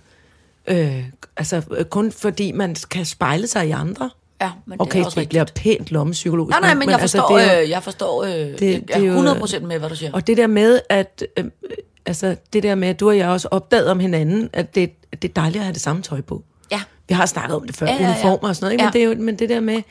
[0.68, 1.04] øh,
[1.38, 4.10] altså øh, kun fordi man kan spejle sig i andre.
[4.42, 6.60] Ja, men det Okay, er også det bliver pænt lommepsykologisk.
[6.60, 9.00] Nej, nej, men, jeg altså, forstår, det er øh, jeg forstår, øh, det, det jeg
[9.00, 10.12] er jo- er 100% med, hvad du siger.
[10.14, 11.46] Og det der med, at øh,
[12.06, 15.24] altså, det der med, at du og jeg også opdagede om hinanden, at det, det
[15.30, 16.44] er dejligt at have det samme tøj på.
[17.08, 18.84] Vi har snakket om det før, Ja, ja, ja, uniformer og sådan noget, ikke?
[18.84, 18.88] Ja.
[18.88, 19.82] Men, det er jo, men det der med,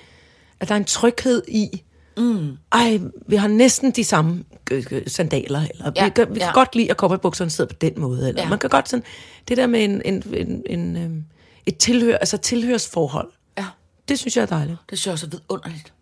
[0.61, 1.83] at der er en tryghed i,
[2.16, 2.49] mm.
[2.73, 6.49] ej, vi har næsten de samme øh, øh, sandaler, eller Ja, vi, kan, vi kan
[6.49, 6.52] ja.
[6.54, 8.49] godt lide, at cowboybukserne sidder på den måde, eller Ja.
[8.49, 9.04] man kan godt sådan,
[9.49, 11.11] det der med en, en, en, en, øh,
[11.66, 13.28] et tilhør, altså tilhørsforhold,
[13.59, 13.64] Ja,
[14.09, 14.78] det synes jeg er dejligt.
[14.90, 15.92] det synes jeg også er vidunderligt.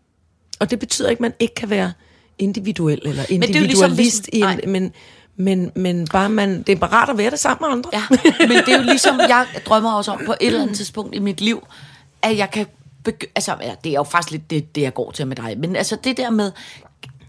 [0.61, 1.92] Og det betyder ikke, at man ikke kan være
[2.38, 4.92] individuel eller er jo ligesom, individualist, i en, men,
[5.42, 7.90] men, men bare man, det er bare rart at være det sammen med andre.
[7.92, 8.02] Ja,
[8.49, 11.18] men det er jo ligesom, jeg drømmer også om på et eller andet tidspunkt i
[11.18, 11.66] mit liv,
[12.22, 12.66] at jeg kan
[13.08, 15.76] begy- altså, det er jo faktisk lidt det, det, jeg går til med dig, men
[15.76, 16.52] altså det der med,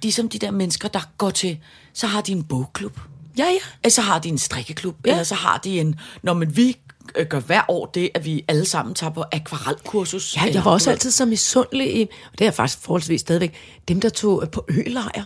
[0.01, 1.57] ligesom de der mennesker, der går til,
[1.93, 2.99] så har de en bogklub,
[3.37, 3.57] ja, ja.
[3.83, 5.11] eller så har de en strikkeklub, Ja.
[5.11, 6.77] eller så har de en, når man vi
[7.15, 10.35] øh, gør hver år det, at vi alle sammen tager på akvarelkursus.
[10.37, 13.53] Ja, jeg var også altid så misundelig, i, og det er jeg faktisk forholdsvis stadigvæk,
[13.87, 15.23] dem der tog øh, på ølejr.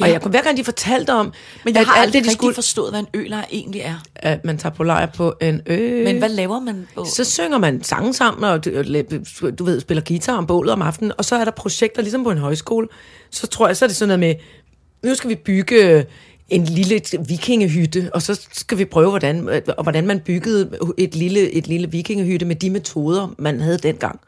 [0.00, 0.12] Og Ja.
[0.12, 1.32] jeg kunne hver gang de fortalte om,
[1.64, 3.94] Men jeg at har alt aldrig det, de skulle, forstået, hvad en ølejr egentlig er.
[4.16, 6.04] at man tager på lejr på en ø.
[6.04, 7.04] Men hvad laver man på?
[7.04, 8.70] Så synger man sange sammen, og du,
[9.42, 12.24] og du ved, spiller guitar om bålet om aftenen, og så er der projekter, ligesom
[12.24, 12.88] på en højskole.
[13.30, 14.34] Så tror jeg, så er det sådan noget med,
[15.10, 16.04] nu skal vi bygge
[16.48, 21.50] en lille vikingehytte, og så skal vi prøve, hvordan, og hvordan man byggede et lille,
[21.50, 24.20] et lille vikingehytte med de metoder, man havde dengang.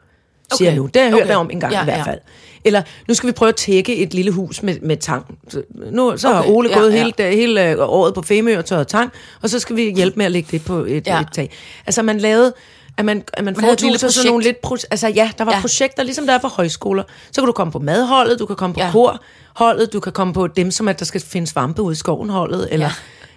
[0.53, 0.75] Siger Okay.
[0.75, 0.85] jeg nu.
[0.85, 1.35] Det har jeg hørt Okay.
[1.35, 2.03] om en gang Ja, i hvert ja.
[2.03, 2.19] fald.
[2.65, 5.37] Eller nu skal vi prøve at tække et lille hus med, med tang.
[5.49, 5.61] Så,
[5.91, 6.97] nu, så har Okay, Ole ja, gået ja.
[6.97, 9.11] hele, da- hele øh, året på Femø og tørret tang,
[9.41, 11.19] og så skal vi hjælpe med at lægge det på et, Ja.
[11.21, 11.51] et tag.
[11.85, 12.53] Altså man lavede,
[12.97, 14.57] at man, at man, Man foretog sig sådan nogle lidt...
[14.67, 15.57] Pro- altså ja, der var ja.
[15.57, 15.61] Ja.
[15.61, 17.03] projekter, ligesom der er for højskoler.
[17.31, 18.85] Så kan du komme på madholdet, du kan komme på ja.
[18.85, 18.91] Ja.
[18.91, 22.29] korholdet, du kan komme på dem, som at der skal finde svampe ude i skoven
[22.29, 22.67] holdet.
[22.71, 22.91] Eller, ja.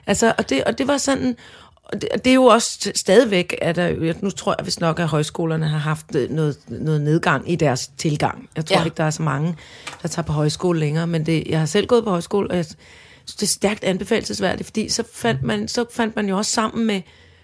[0.07, 0.11] Ja.
[0.11, 1.37] altså, og, det, og det var sådan...
[1.93, 5.01] Og det, og det er jo også stadigvæk, at der, nu tror jeg hvis nok,
[5.01, 8.49] at højskolerne har haft øh, noget, noget nedgang i deres tilgang.
[8.57, 8.81] Jeg tror ja.
[8.81, 8.85] Ja.
[8.85, 9.57] ikke, der er så mange,
[10.03, 12.65] der tager på højskole længere, men det, jeg har selv gået på højskole, og jeg
[12.65, 16.87] synes, det er stærkt anbefalesværdigt, fordi så fandt, man, så fandt man jo også sammen
[16.87, 17.03] med,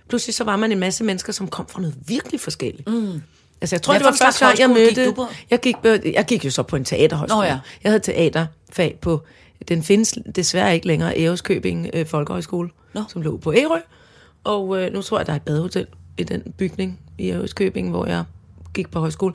[0.09, 2.89] pludselig så var man en masse mennesker, som kom fra noget virkelig forskelligt.
[2.89, 3.23] Mm.
[3.61, 5.13] Altså, jeg tror, Hvad det var første gang, jeg gik mødte...
[5.13, 5.27] på?
[5.51, 5.77] Jeg gik,
[6.15, 7.41] jeg gik jo så på en teaterhøjskole.
[7.41, 7.59] Nå ja.
[7.85, 9.23] Jeg havde teaterfag på...
[9.69, 13.03] Den findes desværre ikke længere, Æreskøbing øh, Folkehøjskole, Nå.
[13.09, 13.79] som lå på Ærø.
[14.47, 15.87] Og øh, nu tror jeg, der er et badehotel
[16.19, 18.25] i den bygning i Æreskøbing, hvor jeg
[18.75, 19.35] gik på højskole.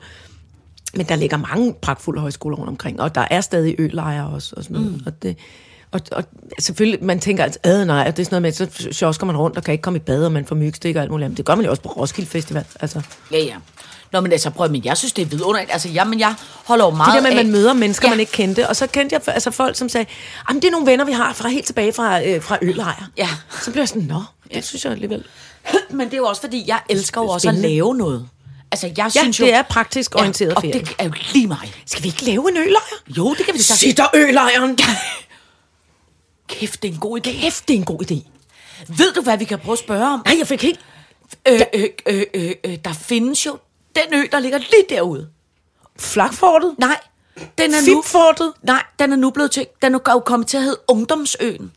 [0.94, 4.54] Men der ligger mange pragtfulde højskoler rundt omkring, og der er stadig ølejre også.
[4.56, 4.92] Og, sådan noget.
[4.92, 5.00] Mm.
[5.06, 5.36] og, det,
[5.90, 6.24] og, og
[6.58, 9.56] selvfølgelig, man tænker, at øh, nej, det er sådan noget med, så sjosker man rundt
[9.56, 11.24] og kan ikke komme i bad, og man får mygstik og alt muligt.
[11.24, 11.36] andet.
[11.38, 12.64] Det gør man jo også på Roskilde Festival.
[12.80, 13.56] Altså, Ja, ja.
[14.12, 15.72] Nå, men altså, prøv, men jeg synes, det er vidunderligt.
[15.72, 18.10] Altså, ja, men jeg holder jo meget det der med, at man møder mennesker, ja.
[18.10, 18.14] Ja.
[18.14, 18.68] man ikke kendte.
[18.68, 20.06] Og så kendte jeg altså folk, som sagde,
[20.48, 23.06] at det er nogle venner, vi har fra helt tilbage fra, øh, fra ølejre.
[23.16, 23.28] Ja.
[23.62, 24.22] Så blev jeg sådan, nå,
[24.54, 25.24] det synes jeg alligevel.
[25.90, 28.28] Men det er jo også, fordi jeg elsker jo også at lave noget.
[28.72, 29.44] Altså, jeg Ja, synes jo...
[29.44, 30.72] det er praktisk orienteret ja, og ferie.
[30.80, 31.72] det er jo lige mig.
[31.86, 33.16] Skal vi ikke lave en ølejre?
[33.18, 33.80] Jo, det kan vi sagtens.
[33.80, 34.78] Sitter ølejren.
[36.48, 37.40] Kæft, det er en god idé.
[37.40, 38.28] Kæft, det er en god idé.
[38.88, 40.22] Ved du, hvad vi kan prøve at spørge om?
[40.26, 40.80] Nej, jeg fik helt...
[41.48, 43.58] Øh, øh, øh, øh, øh, der findes jo
[43.96, 45.28] den ø, der ligger lige derude.
[45.98, 46.74] Flakfortet?
[46.78, 47.00] Nej,
[47.58, 48.02] den er nu...
[48.02, 48.52] Fipfortet?
[48.62, 49.66] Nej, den er nu blevet til...
[49.82, 51.72] Den er jo kommet til at hedde Ungdomsøen.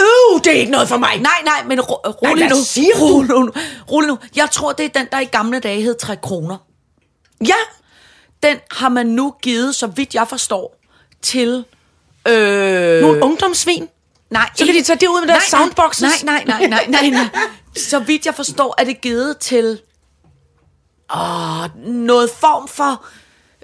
[0.00, 1.18] Øh, det er ikke noget for mig.
[1.20, 2.64] Nej, nej, men ro, rolig hvad nu.
[2.64, 3.04] siger du?
[3.04, 3.50] rolig nu.
[3.90, 4.18] Rolig nu.
[4.36, 6.56] Jeg tror, det er den, der i gamle dage hed 3 kroner.
[7.46, 7.54] Ja,
[8.42, 10.76] Den har man nu givet, så vidt jeg forstår,
[11.22, 11.64] til...
[12.28, 13.88] Øh, nogle ungdomssvin.
[14.30, 16.24] nej, Så kan de tage det ud med deres nej, soundboxes.
[16.24, 17.28] Nej, nej, nej, nej, nej, nej.
[17.76, 19.80] Så vidt jeg forstår, er det givet til
[21.14, 23.04] åh, noget form for,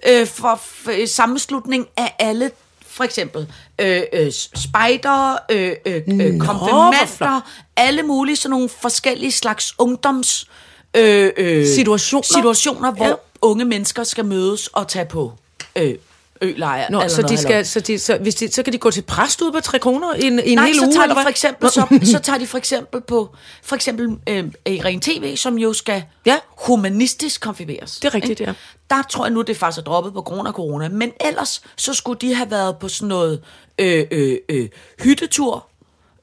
[0.08, 2.50] øh, for, for øh, sammenslutning af alle,
[2.86, 7.40] for eksempel øh, øh, spejder, øh, øh, øh, hvor konfirmander,
[7.76, 10.48] alle mulige sådan nogle forskellige slags ungdoms
[10.96, 12.22] øh, øh, Situationer.
[12.22, 13.14] situationer hvor ja.
[13.42, 15.32] unge mennesker skal mødes og tage på
[15.76, 15.94] øh,
[16.42, 16.90] ølejr.
[16.90, 19.42] Nå, så, de skal, så, de, så, hvis de, så kan de gå til præst
[19.42, 21.22] ud på 3 kroner i en, i en Nej, hel så uge, tager eller de
[21.22, 25.36] for eksempel, så, så tager de for eksempel på, for eksempel øh, i Ren TV,
[25.36, 26.36] som jo skal Ja.
[26.66, 27.96] humanistisk konfirmeres.
[27.96, 28.50] Det er rigtigt, ikke?
[28.50, 28.54] ja.
[28.96, 30.88] Der tror jeg nu, det faktisk er droppet på grund af corona.
[30.88, 33.42] Men ellers, så skulle de have været på sådan noget
[33.78, 34.68] øh, øh, øh,
[35.02, 35.66] hyttetur,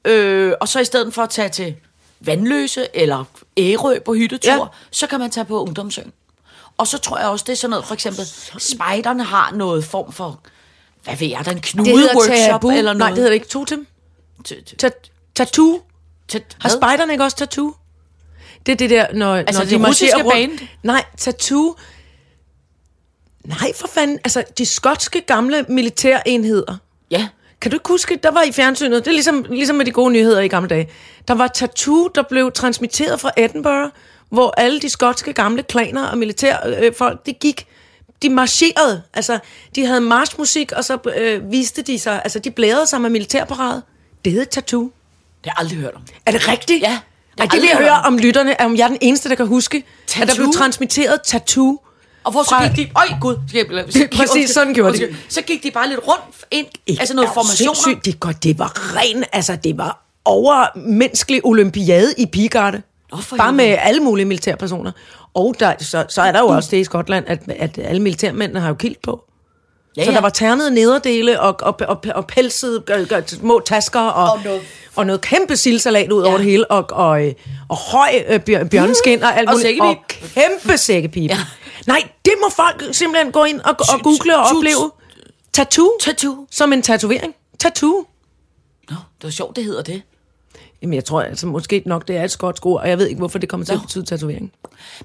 [0.04, 1.74] øh, og så i stedet for at tage til
[2.20, 3.24] Vandløse eller
[3.58, 4.58] Ærø på hyttetur, ja.
[4.90, 6.12] så kan man tage på Ungdomsøen.
[6.78, 8.26] Og så tror jeg også, det er sådan noget, for eksempel,
[8.58, 10.40] spejderne har noget form for,
[11.04, 12.98] hvad ved jeg, der er en knude-workshop eller noget.
[12.98, 13.86] Nej, det hedder ikke totem.
[15.34, 15.80] Tattoo.
[16.60, 17.74] Har spejderne ikke også tattoo?
[18.66, 20.32] Det er det der, når, Altså når det de marcherer rundt.
[20.58, 20.68] band?
[20.82, 21.76] Nej, tattoo.
[23.44, 24.18] Nej, for fanden.
[24.24, 26.76] Altså, de skotske gamle militærenheder.
[27.10, 27.28] Ja.
[27.60, 30.12] Kan du ikke huske, der var i fjernsynet, det er ligesom, ligesom med de gode
[30.12, 30.90] nyheder i gamle dage,
[31.28, 33.90] der var tattoo, der blev transmitteret fra Edinburgh,
[34.30, 37.66] hvor alle de skotske gamle klaner og militærfolk, øh, folk, de gik,
[38.22, 39.38] de marcherede, altså
[39.74, 43.82] de havde marchmusik, og så øh, viste de sig, altså de blærede sig med militærparade.
[44.24, 44.82] Det hed tattoo.
[44.82, 44.90] Det
[45.44, 46.02] har jeg aldrig hørt om.
[46.26, 46.82] Er det rigtigt?
[46.82, 46.88] Ja,
[47.38, 49.34] Ej, det det har vil jeg høre om lytterne, om jeg er den eneste, der
[49.34, 50.36] kan huske, at der Tattoo?
[50.36, 51.80] blev transmitteret tattoo.
[52.24, 52.92] Og hvor så gik de...
[52.96, 53.36] Øj, gud.
[53.90, 55.16] Skal Præcis, sådan gjorde de.
[55.28, 56.66] Så gik de bare lidt rundt ind.
[57.00, 57.74] altså noget formationer.
[57.74, 58.04] sindssygt.
[58.04, 62.82] Det, det var ren, altså det var overmenneskelig olympiade i Pigarde.
[63.20, 64.92] For Bare med alle mulige militærpersoner.
[65.34, 68.60] Og der, så, så er der jo også det i Skotland, at, at alle militærmændene
[68.60, 69.24] har jo kilt på.
[69.96, 70.14] Ja, så ja.
[70.16, 72.82] der var ternede nederdele og, og, og, og pelsede
[73.26, 74.62] små tasker og, Og noget-
[74.96, 76.28] og noget kæmpe sildsalat ud Ja.
[76.28, 77.34] over det hele, og, og, øh,
[77.68, 79.62] og høj øh, bjør, bjørneskin og alt Og muligt.
[79.66, 79.98] sækkepip.
[79.98, 81.30] Og kæmpe sækkepip.
[81.30, 81.38] Ja.
[81.86, 84.90] Nej, det må folk simpelthen gå ind og, og google og opleve.
[85.52, 85.90] Tattoo.
[86.00, 86.46] Tattoo.
[86.50, 87.34] Som en tatovering.
[87.58, 88.04] Tattoo.
[88.90, 90.02] Nå, det var sjovt, det hedder det.
[90.84, 93.18] Jamen, jeg tror altså måske nok, det er et skotsk ord, og jeg ved ikke,
[93.18, 93.82] hvorfor det kommer til at Nå.
[93.82, 94.52] betyde tatovering.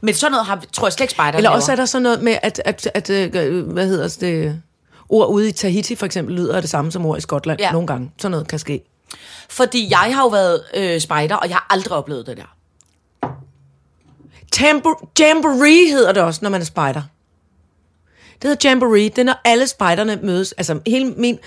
[0.02, 2.22] Men sådan noget har, tror jeg slet ikke spejder Eller også er der sådan noget
[2.24, 4.62] med, at, at, at, øh, hvad hedder det,
[5.10, 7.72] ord ude i Tahiti for eksempel lyder det samme som ord i Skotland Ja.
[7.72, 8.12] nogle gange.
[8.18, 8.82] Sådan noget kan ske.
[9.50, 12.56] Fordi jeg har jo været øh, spejder, og jeg har aldrig oplevet det der.
[14.56, 17.02] Tambor- jamboree hedder det også, når man er spejder.
[18.42, 19.04] Det hedder jamboree.
[19.10, 20.52] Det er, når alle spejderne mødes.
[20.52, 21.38] Altså, hele min...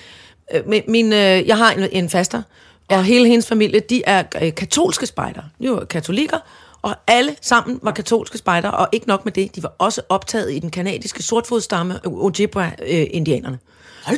[0.54, 2.42] Øh, min, min øh, jeg har en, en faster,
[2.98, 5.42] og hele hendes familie, de er øh, katolske spejder.
[5.62, 6.38] De var katolikker,
[6.82, 10.52] og alle sammen var katolske spejder, og ikke nok med det, de var også optaget
[10.52, 13.58] i den kanadiske sortfodstamme Ojibwa-indianerne.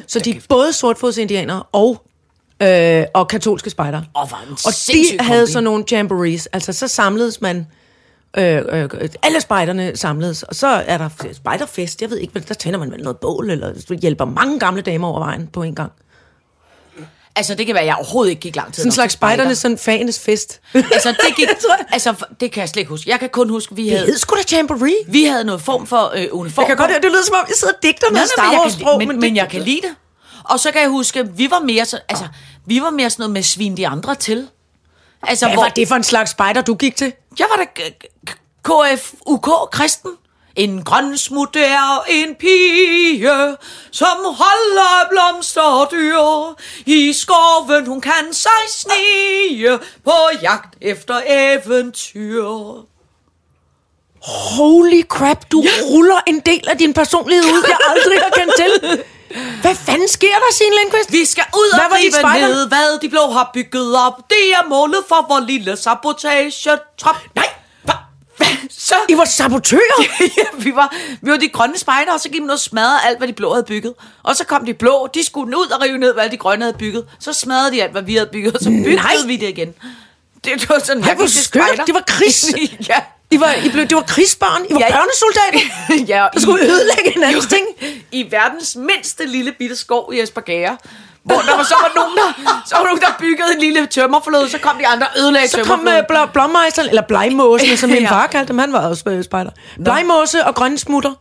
[0.06, 2.02] Så de er både sortfodsindianere og,
[2.62, 3.98] øh, og katolske spejder.
[3.98, 4.04] En
[4.66, 5.52] og de havde kombi.
[5.52, 6.46] så nogle jamborees.
[6.46, 7.66] Altså, så samledes man...
[8.38, 8.88] Øh, øh,
[9.22, 12.02] alle spejderne samledes, og så er der spejderfest.
[12.02, 15.18] Jeg ved ikke, der tænder man vel noget bål, eller hjælper mange gamle damer over
[15.18, 15.92] vejen på en gang.
[17.36, 18.82] Altså, det kan være, at jeg overhovedet ikke gik lang tid.
[18.82, 19.34] Sådan en slags til spejder.
[19.36, 20.60] spejdernes sådan fanes fest.
[20.74, 21.48] Altså, det gik...
[21.92, 23.10] Altså, det kan jeg slet ikke huske.
[23.10, 24.06] Jeg kan kun huske, vi Det havde...
[24.06, 24.94] hed sgu da jamboree.
[25.08, 26.62] Vi havde noget form for øh, uniform.
[26.62, 28.52] Jeg kan godt høre, det lyder som om, jeg sidder og digter noget Star men,
[28.52, 28.98] jeg Wars kan, sprog.
[28.98, 29.94] men, men, men jeg kan lide det.
[30.44, 32.24] Og så kan jeg huske, vi var mere så, altså,
[32.66, 34.48] vi var mere sådan noget med at svine de andre til.
[35.22, 37.12] Altså, Hvad var det for en slags spejder, du gik til?
[37.38, 37.66] Jeg var da
[38.64, 40.10] KFUK kristen.
[40.56, 43.56] En grøn smutter, en pige,
[43.90, 46.54] som holder af blomsterdyr.
[46.86, 50.12] I skoven hun kan sig snige, på
[50.42, 52.44] jagt efter eventyr.
[54.22, 59.04] Holy crap, du ruller en del af din personlighed ud, jeg aldrig har kendt til.
[59.60, 61.12] Hvad fanden sker der, Signe Lindqvist?
[61.12, 64.28] Vi skal ud og Hvad rive ned, hvad de blå har bygget op.
[64.28, 67.16] Det er målet for vores lille sabotage-trop.
[67.34, 67.48] Nej?
[68.78, 68.94] Så?
[69.08, 70.04] I var sabotører.
[70.38, 73.18] ja, vi var, vi var de grønne spejder, og så gik man og smadrede alt,
[73.18, 73.94] hvad de blå havde bygget.
[74.22, 76.76] Og så kom de blå, de skulle ud og rive ned, hvad de grønne havde
[76.78, 77.04] bygget.
[77.20, 79.14] Så smadrede de alt, hvad vi havde bygget, og så byggede Nej.
[79.26, 79.74] vi det igen.
[80.44, 81.80] Det var sådan, Ej, hvor skørt.
[81.86, 82.44] Det var krigs.
[82.88, 82.96] ja.
[83.30, 84.66] I var, I blev, det var krigsbørn.
[84.70, 84.88] I var Ja.
[84.90, 86.14] børnesoldater.
[86.14, 87.66] ja, Der skulle ødelægge hinandens ting.
[88.12, 90.78] I verdens mindste lille bitte skov i Esbjerg.
[91.24, 94.48] Hvor der var, så var nogen, der, så var nogen, der byggede en lille tømmerflod,
[94.48, 98.02] så kom de andre og ødelagde Så kom uh, bl- blommeisteren, eller blegmåsene, som min
[98.02, 98.10] Ja.
[98.10, 98.58] far kaldte dem.
[98.58, 99.50] Han var også øh, spejder.
[99.84, 101.12] Blegmåse og grønne smutter.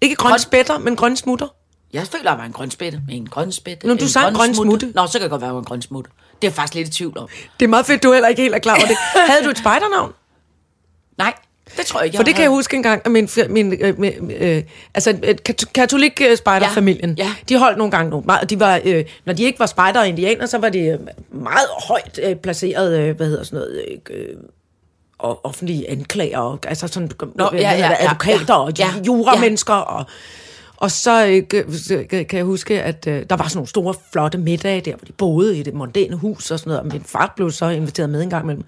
[0.00, 1.46] Ikke grønne Grøn- spætter, men grønne smutter.
[1.92, 3.00] Jeg føler, var en grøn spætte.
[3.10, 3.86] En grøn spætte.
[3.86, 4.92] Nå, du en sagde grøn smutte.
[4.94, 6.10] Nå, så kan det godt være, at jeg var en grøn smutte.
[6.10, 7.28] Det er jeg faktisk lidt i tvivl om.
[7.60, 8.96] Det er meget fedt, du heller ikke helt er klar over det.
[9.26, 10.12] Havde du et spejdernavn?
[11.18, 11.34] Nej,
[11.76, 14.56] det tror jeg ikke, For det kan jeg huske engang, at min, min øh, øh,
[14.56, 14.62] øh,
[14.94, 17.32] altså kat- katolik øh, spejderfamilien, Ja, ja.
[17.48, 20.08] de holdt nogle gange nogle meget, de var, øh, når de ikke var spejder og
[20.08, 20.98] indianer, så var de øh,
[21.32, 23.80] meget højt øh, placeret, øh, hvad hedder sådan noget,
[24.10, 24.36] øh, øh,
[25.18, 29.74] og offentlige anklager, og, altså sådan, Nå, ja, ja, ja, advokater ja, og ja, juramennesker,
[29.74, 30.04] og,
[30.76, 31.48] og så øh,
[32.08, 35.04] kan- kan jeg huske, at øh, der var sådan nogle store, flotte middage der, hvor
[35.06, 38.10] de boede i det mondæne hus og sådan noget, og min far blev så inviteret
[38.10, 38.64] med en gang imellem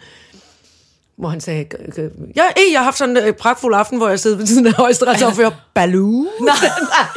[1.18, 3.98] hvor han sagde, "G- g- ja, ey, jeg har haft sådan en øh, pragtfuld aften,
[3.98, 6.26] hvor jeg sidder ved siden af højesteretsordfører Baloo.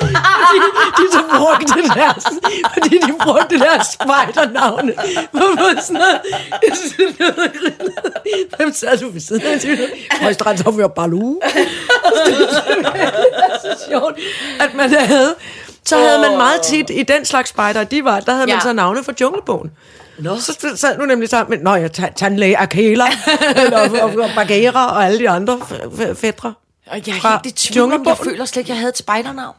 [0.02, 0.60] fordi
[0.98, 2.24] de så brugte deres,
[2.74, 4.94] fordi de brugte deres spider-navne.
[5.32, 6.22] Hvor var sådan noget,
[8.58, 9.60] hvem sad du ved siden af?
[10.22, 11.40] Højesteretsordfører Baloo.
[12.26, 12.34] det
[13.04, 14.20] er så sjovt,
[14.60, 15.36] at man havde,
[15.86, 18.60] så havde man meget tit i den slags spejder, de var, der havde man Ja.
[18.62, 19.72] så navne for junglebogen.
[20.20, 20.40] Nå.
[20.40, 23.04] Så sad du nemlig sammen med, nå ja, ta- tandlæge Akela,
[23.74, 25.60] og, og, og Bagheera og alle de andre
[26.16, 26.54] fædre.
[26.88, 29.56] Og jeg er helt i tvivl om, jeg føler slet ikke, jeg havde et spejdernavn.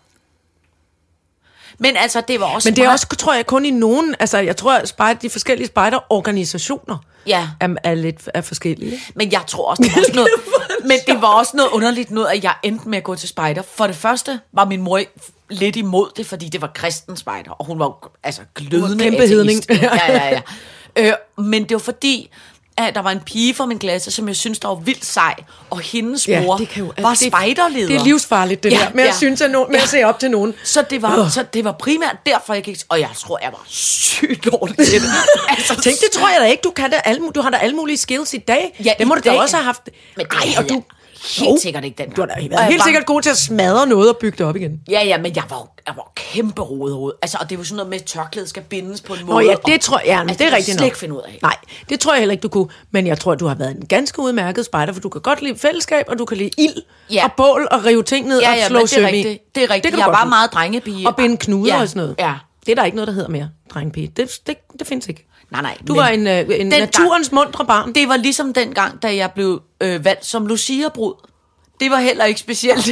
[1.78, 4.14] Men altså, det var også Men det er meget- også, tror jeg, kun i nogen,
[4.20, 7.48] altså jeg tror, at spejder, de forskellige spejderorganisationer Ja.
[7.60, 8.98] er, er lidt er forskellige.
[9.14, 10.28] Men jeg tror også, det var også noget,
[10.90, 13.62] men det var også noget underligt noget, at jeg endte med at gå til spejder.
[13.74, 15.00] For det første var min mor
[15.50, 19.70] lidt imod det, fordi det var kristen spejder, og hun var altså glødende kæmpe ateist.
[19.70, 20.40] Ja, ja, ja.
[20.98, 21.12] Øh,
[21.44, 22.30] men det var fordi,
[22.78, 25.34] at der var en pige fra min klasse, som jeg synes, der var vildt sej,
[25.70, 27.86] og hendes Ja, mor det kan jo- var det- spejderleder.
[27.86, 29.16] Det er livsfarligt, det Ja, der, med at ja.
[29.16, 30.54] synes, at nogen, med at se op til nogen.
[30.64, 32.78] Så det var, så det var primært derfor, jeg gik...
[32.88, 35.08] Og jeg tror, jeg var sygt dårlig til det.
[35.48, 36.60] altså, Tænk, det tror jeg da ikke.
[36.64, 38.76] Du, kan da alle, du har da alle mulige skills i dag.
[38.84, 39.40] Ja, det må du da dag.
[39.40, 39.88] også have haft.
[40.16, 40.82] Men det Ej, og du,
[41.38, 41.58] helt Jo.
[41.62, 42.16] sikkert ikke dengang.
[42.16, 44.38] Du har da Og været helt var- sikkert god til at smadre noget og bygge
[44.38, 44.80] det op igen.
[44.90, 47.90] Ja, ja, men jeg var, jeg var kæmpe rodet Altså, og det var sådan noget
[47.90, 49.44] med, at tørklædet skal bindes på en måde.
[49.44, 50.86] Nå ja, og- det tror jeg, ja, men altså, det er rigtigt slet nok.
[50.86, 51.38] ikke finde ud af.
[51.42, 51.56] Nej,
[51.88, 52.68] det tror jeg heller ikke, du kunne.
[52.90, 55.58] Men jeg tror, du har været en ganske udmærket spejder, for du kan godt lide
[55.58, 57.24] fællesskab, og du kan lide ild Ja.
[57.24, 59.06] og bål og rive ting ned Ja, og ja, slå men det er søm i.
[59.06, 59.54] rigtigt.
[59.54, 59.94] Det er rigtigt.
[59.94, 61.06] du Jeg var meget drengepige.
[61.08, 62.14] Og binde knuder Ja, og sådan noget.
[62.18, 62.34] ja.
[62.66, 64.12] Det er der ikke noget, der hedder mere, drengepige.
[64.16, 65.26] Det, det, det findes ikke.
[65.50, 65.76] Nej, nej.
[65.88, 67.92] Du men var en, øh, en dengang- naturens mundre barn.
[67.94, 71.14] Det var ligesom dengang, da jeg blev øh, valgt som Lucia-brud.
[71.80, 72.86] Det var heller ikke specielt.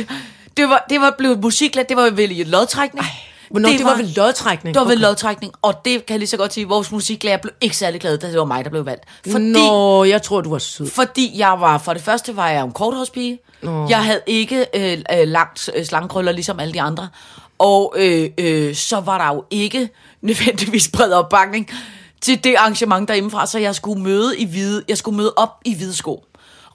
[0.56, 3.06] Det var, det var blevet musiklært, det var vel i lodtrækning.
[3.50, 4.74] Hvornår, det, det var ved lodtrækning.
[4.74, 5.02] Det var ved Okay.
[5.02, 8.18] lodtrækning, og det kan jeg lige så godt sige, vores musiklærer blev ikke særlig glad,
[8.18, 9.04] da det var mig, der blev valgt.
[9.30, 10.86] Fordi, Nå, jeg tror, du var sød.
[10.90, 13.38] fordi jeg var, for det første var jeg en korthårspige.
[13.62, 17.08] Jeg havde ikke øh, øh, langt øh, slangekrøller, ligesom alle de andre.
[17.58, 19.88] Og øh, øh, så var der jo ikke
[20.22, 21.70] nødvendigvis bred opbakning
[22.24, 25.74] til det arrangement derindefra, så jeg skulle møde i hvide, jeg skulle møde op i
[25.74, 26.24] hvide sko.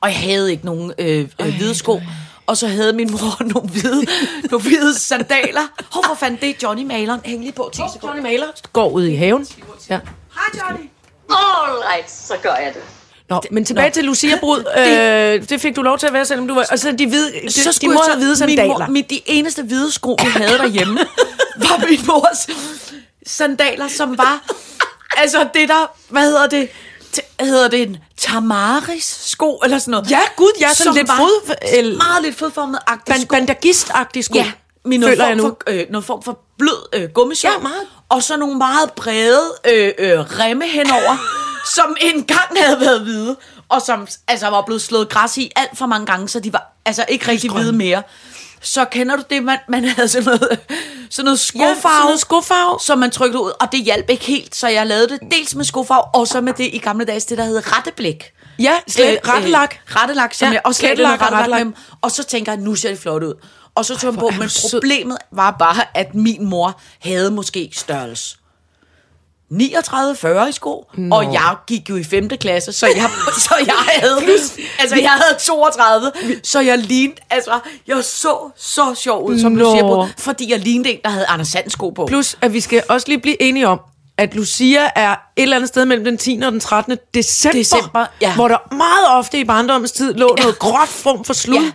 [0.01, 2.01] Og jeg havde ikke nogen øh, øh, hvide sko.
[2.47, 4.05] Og så havde min mor nogle hvide,
[4.51, 5.61] nogle hvide sandaler.
[5.91, 7.21] Hvor fanden, det er Johnny Maleren.
[7.25, 8.15] Hæng lige på 10 sekunder.
[8.15, 9.47] Johnny Maler går ud i haven.
[9.89, 9.99] Ja.
[10.33, 10.89] Hej, Johnny.
[11.29, 12.81] All right, så gør jeg det.
[13.29, 13.93] Nå, men tilbage Nå.
[13.93, 14.63] til Lucia Brud.
[14.77, 16.65] Øh, det fik du lov til at være, selvom du var...
[16.71, 18.77] Og så de hvide, de, så de skulle må jeg have hvide så, min sandaler.
[18.77, 20.99] mor, mit, de eneste hvide sko, vi havde derhjemme,
[21.69, 22.47] var min mors
[23.27, 24.41] sandaler, som var,
[25.21, 26.69] altså det der, hvad hedder det,
[27.17, 30.11] T- hedder det en Tamaris sko, eller sådan noget.
[30.11, 33.35] Ja, gud, ja, sådan lidt fod- el- Meget lidt fodformet agtig Ban- sko.
[33.35, 34.33] bandagist-agtig sko.
[34.37, 34.51] Ja,
[34.85, 35.55] noget føler jeg form, nu.
[35.67, 37.51] for, øh, noget form for blød øh, gummisjov.
[37.51, 37.87] Ja, meget.
[38.09, 41.17] Og så nogle meget brede øh, øh, remme henover,
[41.75, 43.35] som engang havde været hvide,
[43.69, 46.73] og som altså var blevet slået græs i alt for mange gange, så de var
[46.85, 48.03] altså ikke rigtig hvide mere.
[48.61, 50.59] Så kender du det, man, man havde sådan noget,
[51.09, 52.79] sådan noget skofarve, Ja, sådan noget skofarve.
[52.79, 55.65] som man trykte ud, og det hjalp ikke helt, så jeg lavede det dels med
[55.65, 58.23] skofarve, og så med det i gamle dage, det der hed retteblik.
[58.59, 59.75] Ja, slet, rettelak.
[59.89, 61.65] Øh, rettelak, som Ja, jeg også og rettelak rettelak.
[61.65, 61.73] med.
[62.01, 63.33] Og så tænker jeg, nu ser det flot ud.
[63.75, 64.69] Og så tog jeg hvor på, men sød.
[64.81, 68.37] problemet var bare, at min mor havde måske størrelse
[69.53, 71.15] 39-40 i sko, Nå.
[71.15, 72.29] og jeg gik jo i 5.
[72.29, 73.09] klasse, så jeg,
[73.47, 74.19] så jeg havde,
[74.79, 76.11] altså jeg havde 32,
[76.43, 79.63] så jeg lignede, altså jeg så så sjov ud som Nå.
[79.63, 82.05] Lucia Brud, fordi jeg lignede en, der havde Anders Sand sko på.
[82.05, 83.79] Plus, at vi skal også lige blive enige om,
[84.17, 86.39] at Lucia er et eller andet sted mellem den 10.
[86.45, 86.97] og den 13.
[87.13, 88.35] december, December, ja.
[88.35, 91.63] hvor der meget ofte i barndommens tid lå noget gråt form for slud.
[91.63, 91.71] Ja.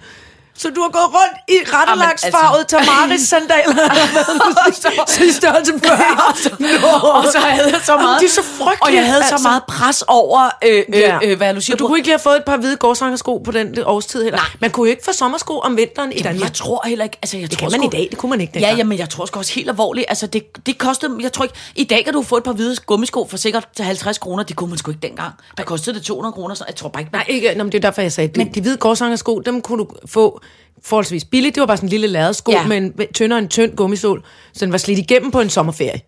[0.56, 2.92] Så du har gået rundt i rettelagsfarvet Jamen, altså.
[2.92, 7.12] Tamaris sandaler i størrelse 40.
[7.12, 9.48] og så havde jeg så meget, de er så frygtelige, og jeg havde så altså.
[9.48, 11.18] meget pres over, øh, øh, Ja.
[11.24, 13.50] øh, hvad Lucia Og du kunne ikke lige have fået et par hvide gårdsangersko på
[13.50, 14.38] den årstid heller.
[14.38, 14.46] Nej.
[14.60, 16.48] Man kunne jo ikke få sommersko om vinteren i Jamen, Danmark.
[16.48, 18.30] jeg tror heller ikke, altså jeg Det tror kan man sgu- i dag, det kunne
[18.30, 18.78] man ikke Ja, dengang.
[18.78, 21.84] jamen jeg tror sgu også helt alvorligt, altså det, det kostede, jeg tror ikke, i
[21.84, 24.68] dag kan du få et par hvide gummisko for sikkert til 50 kroner, det kunne
[24.70, 25.32] man sgu ikke dengang.
[25.56, 27.78] Der kostede det 200 kroner, så jeg tror bare ikke, Nej, ikke, nå, men det
[27.78, 30.40] er derfor, jeg sagde, de, de hvide gårdsangersko, dem kunne du få
[30.82, 31.54] forholdsvis billigt.
[31.54, 32.60] Det var bare sådan en lille ladesko ja.
[32.60, 32.66] Ja.
[32.66, 36.00] med en tyndere en tynd gummisål, så den var slidt igennem på en sommerferie.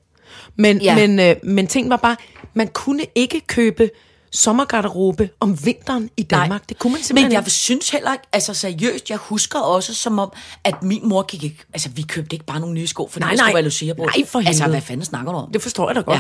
[0.57, 0.81] Men.
[0.81, 0.95] Ja.
[0.95, 2.17] men, øh, men ting var bare,
[2.55, 3.91] man kunne ikke købe
[4.33, 6.49] sommergarderobe om vinteren i Danmark.
[6.51, 6.59] Nej.
[6.69, 7.51] Det kunne man simpelthen Men jeg ikke.
[7.51, 10.33] synes heller ikke, altså seriøst, jeg husker også som om,
[10.65, 13.31] at min mor gik ikke, altså vi købte ikke bare nogle nye sko, for Nej,
[13.31, 14.07] det skulle være Lucia Brud.
[14.17, 15.53] Nej, for Altså, hvad fanden snakker du om?
[15.53, 16.19] Det forstår jeg da godt.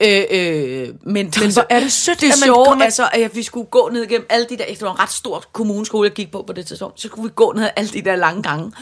[0.00, 0.20] Ja.
[0.20, 3.42] Øh, øh, men men hvor er det sødt, det er sjovt, kommer- altså, at vi
[3.42, 6.32] skulle gå ned igennem alle de der, det var en ret stor kommuneskole, jeg gik
[6.32, 8.72] på på det tidspunkt, så skulle vi gå ned alle de der lange gange.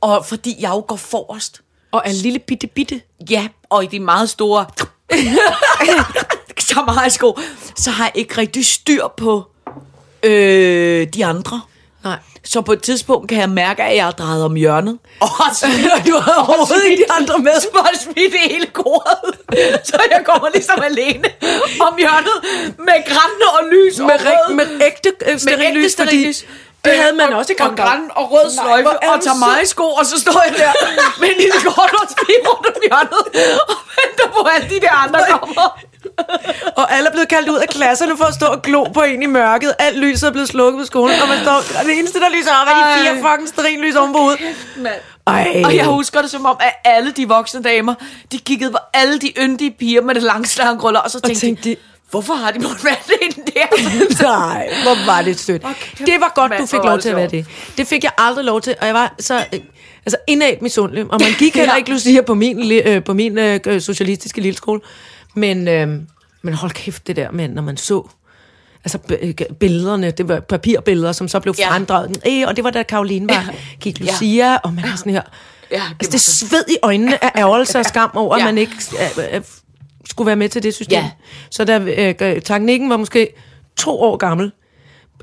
[0.00, 1.60] Og fordi jeg jo går forrest,
[1.92, 3.00] Og en lille bitte bitte.
[3.30, 4.66] Ja, og i de meget store
[6.62, 7.38] Tamara-sko,
[7.76, 9.42] så har jeg ikke rigtig styr på
[10.22, 11.60] øh, de andre.
[12.04, 12.18] Nej.
[12.44, 14.98] Så på et tidspunkt kan jeg mærke, at jeg er drejet om hjørnet.
[15.20, 15.66] Og så
[16.06, 17.60] Du har overhovedet ikke de andre med.
[17.60, 19.34] Så har jeg smidt hele koret.
[19.84, 21.24] Så jeg kommer ligesom alene
[21.80, 22.36] om hjørnet
[22.78, 24.26] med græn og lys og Med, rød.
[24.48, 26.32] rig, med ægte øh, stearinlys, fordi
[26.84, 27.76] det havde man også i Og gang.
[27.76, 30.72] græn og rød Nej, sløjfe er og tager mig sko, og så står jeg der
[31.20, 33.24] med en lille kort og spil rundt om hjørnet
[33.68, 35.78] og venter på, at de der andre kommer.
[36.76, 39.22] Og alle er blevet kaldt ud af klasserne for at stå og glo på en
[39.22, 39.74] i mørket.
[39.78, 42.50] Alt lyset er blevet slukket på skolen, og man står, og det eneste, der lyser
[42.52, 44.40] op, er de fire fucking stearinlys oven på hovedet.
[45.26, 45.62] Ej.
[45.64, 47.94] Og jeg husker det som om, at alle de voksne damer,
[48.32, 51.62] de kiggede på alle de yndige piger med det lange slangruller, og så tænkte, tænkte
[51.64, 51.76] de, de-
[52.14, 54.22] hvorfor har de måttet være det der?
[54.22, 55.64] Nej, hvor var det sødt.
[55.64, 56.04] Okay.
[56.06, 57.46] Det var godt, du fik lov til at være det.
[57.76, 59.34] Det fik jeg aldrig lov til, og jeg var så...
[59.52, 59.60] Øh,
[60.06, 61.78] altså indad misundelig, og man gik heller Ja.
[61.78, 64.80] ikke, Lucia, på min, øh, på min øh, øh, socialistiske lille skole.
[65.34, 65.88] Men, øh,
[66.42, 68.08] men hold kæft, det der med, når man så
[68.84, 71.70] altså øh, billederne, det var papirbilleder, som så blev Ja.
[71.70, 72.16] fremdraget.
[72.28, 75.22] Øh, og det var da Karoline var, gik Lucia, og man var sådan her...
[75.70, 78.42] Ja, det altså, det sved i øjnene af ærgelse og skam over, ja.
[78.42, 78.48] Ja.
[78.48, 78.74] at man ikke
[80.14, 80.98] skulle være med til det system.
[80.98, 81.10] Ja.
[81.50, 83.34] Så da øh, teknikken var måske
[83.76, 84.52] to år gammel,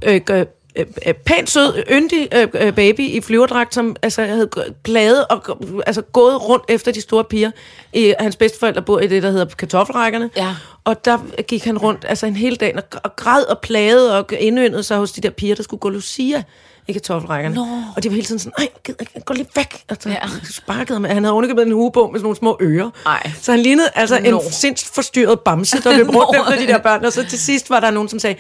[0.03, 4.49] øh, øh, øh, pænt sød, yndig øh, øh, baby i flyverdragt, som altså, havde
[4.83, 7.51] plaget og altså, gået rundt efter de store piger.
[7.93, 10.29] I, hans bedsteforældre bor i det, der hedder kartoffelrækkerne.
[10.37, 10.55] Ja.
[10.83, 14.25] Og der gik han rundt altså en hel dag og, og græd og plagede og
[14.39, 16.43] indyndede sig hos de der piger, der skulle gå Lucia
[16.87, 17.55] i kartoffelrækkerne.
[17.55, 17.65] Nå.
[17.95, 19.83] Og de var hele tiden sådan, ej, gid, jeg, gå lige væk.
[19.89, 20.15] Og så Ja.
[20.51, 21.03] sparkede ham.
[21.03, 22.89] Han havde ovenikøbet en hue på med sådan nogle små ører.
[23.05, 23.31] Ej.
[23.41, 24.39] Så han lignede altså Nå.
[24.39, 26.43] en sindssygt forstyrret bamse, der løb rundt Nå.
[26.53, 27.05] efter de der børn.
[27.05, 28.35] Og så til sidst var der nogen, som sagde,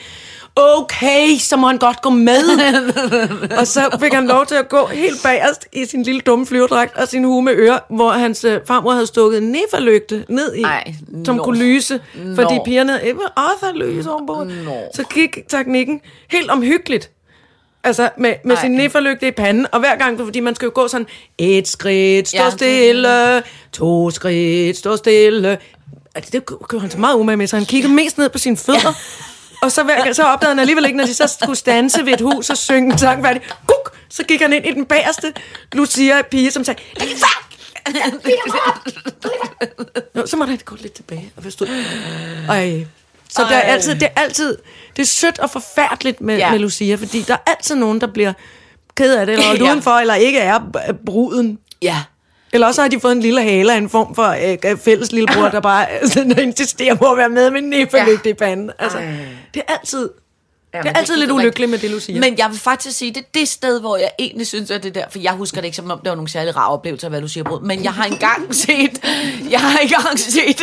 [0.55, 2.43] okay, så må han godt gå med.
[3.59, 6.97] og så fik han lov til at gå helt bagerst i sin lille dumme flyverdragt
[6.97, 10.61] og sin hue med ører, hvor hans øh, farmor havde stukket en neferlygte ned i,
[10.61, 10.93] Ej,
[11.25, 11.43] som nå.
[11.43, 11.99] kunne lyse,
[12.35, 12.63] fordi Nå.
[12.65, 14.43] pigerne øh, også lyse ovenpå.
[14.43, 14.71] Nå.
[14.95, 17.09] Så gik teknikken helt omhyggeligt.
[17.83, 18.61] Altså med, med Ej.
[18.61, 22.27] sin neferlygte i panden, og hver gang, fordi man skal jo gå sådan, et skridt,
[22.27, 25.57] stå Ja, ja, stille, to skridt, stå stille.
[26.15, 28.57] Altså, det gjorde han så meget umage med, så han kiggede mest ned på sine
[28.57, 28.93] fødder,
[29.61, 32.21] og så, hver, så opdagede han alligevel ikke, når de så skulle stanse ved et
[32.21, 33.41] hus og synge en sang færdig.
[33.67, 33.95] Kuk!
[34.09, 35.33] Så gik han ind i den bagerste
[35.73, 37.51] Lucia-pige, som sagde, "Lad lige være!
[40.13, 41.67] Nå, så måtte han gå lidt tilbage og forstod.
[42.49, 42.85] Ej.
[43.31, 44.57] Så der er altid, det er altid,
[44.95, 46.45] det er sødt og forfærdeligt med, Ja.
[46.45, 46.51] ja.
[46.51, 48.33] med Lucia, fordi der er altid nogen, der bliver
[48.95, 49.65] ked af det, eller holdt Ja.
[49.65, 49.71] ja.
[49.71, 50.59] udenfor, eller ikke er
[51.05, 51.59] bruden.
[51.81, 51.97] Ja.
[52.53, 54.35] Eller også har de fået en lille hale af en form for
[54.71, 58.29] øh, fælles lillebror, der bare altså, der insisterer på at være med med en neferlygte
[58.29, 58.71] i panden.
[58.79, 59.05] Altså, Ej.
[59.53, 60.09] det er altid,
[60.73, 62.19] Ja, det er altid lidt ulykkeligt med det, Lucia.
[62.19, 64.95] Men jeg vil faktisk sige, det er det sted, hvor jeg egentlig synes, at det
[64.95, 67.21] der, for jeg husker det ikke, som om det var nogle særlig rare oplevelser, hvad
[67.21, 69.05] du siger, brud, men jeg har engang set,
[69.49, 70.61] jeg har engang set,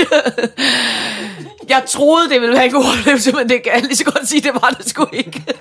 [1.69, 4.29] jeg troede, det ville være en god oplevelse, men det kan jeg lige så godt
[4.29, 5.45] sige, det var det sgu ikke.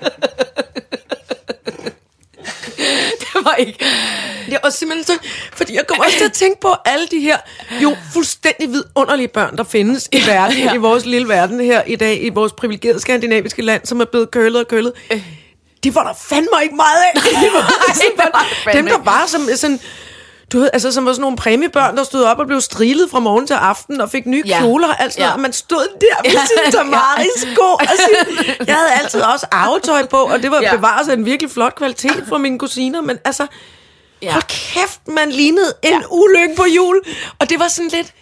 [3.38, 3.84] det var ikke.
[4.46, 7.20] Det er også simpelthen så, fordi jeg kommer også til at tænke på alle de
[7.20, 7.36] her
[7.82, 10.74] jo fuldstændig vidunderlige børn, der findes i verden, Ja.
[10.74, 14.30] i vores lille verden her i dag, i vores privilegerede skandinaviske land, som er blevet
[14.30, 14.92] kølet og kølet.
[15.84, 17.20] De var der fandme ikke meget af.
[17.24, 19.80] Var det var fandme dem, der var som sådan,
[20.52, 23.18] du ved, altså som var sådan nogle præmiebørn, der stod op og blev strilet fra
[23.18, 24.58] morgen til aften og fik nye Ja.
[24.60, 25.26] kjoler og alt sådan Ja.
[25.26, 26.40] noget, og man stod der med Ja.
[26.46, 27.62] sine Tamaris-sko.
[27.62, 30.76] Og sin, jeg havde altid også arvetøj på, og det var Ja.
[30.76, 33.46] bevaret en virkelig flot kvalitet fra mine kusiner, men altså,
[34.22, 34.32] Ja.
[34.32, 36.00] Hold kæft, man lignede en ja.
[36.10, 37.00] ulykke på jul.
[37.38, 38.12] Og det var sådan lidt,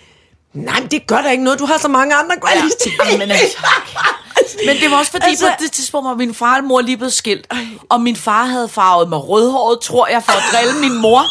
[0.54, 1.58] nej, men det gør da ikke noget.
[1.58, 3.04] Du har så mange andre kvaliteter.
[3.12, 3.56] Ja, men altså-
[4.66, 6.96] Men det var også fordi, Altså- på det tidspunkt var min far og mor lige
[6.96, 7.46] blevet skilt.
[7.88, 11.22] Og min far havde farvet mig rødhåret, tror jeg, for at drille min mor.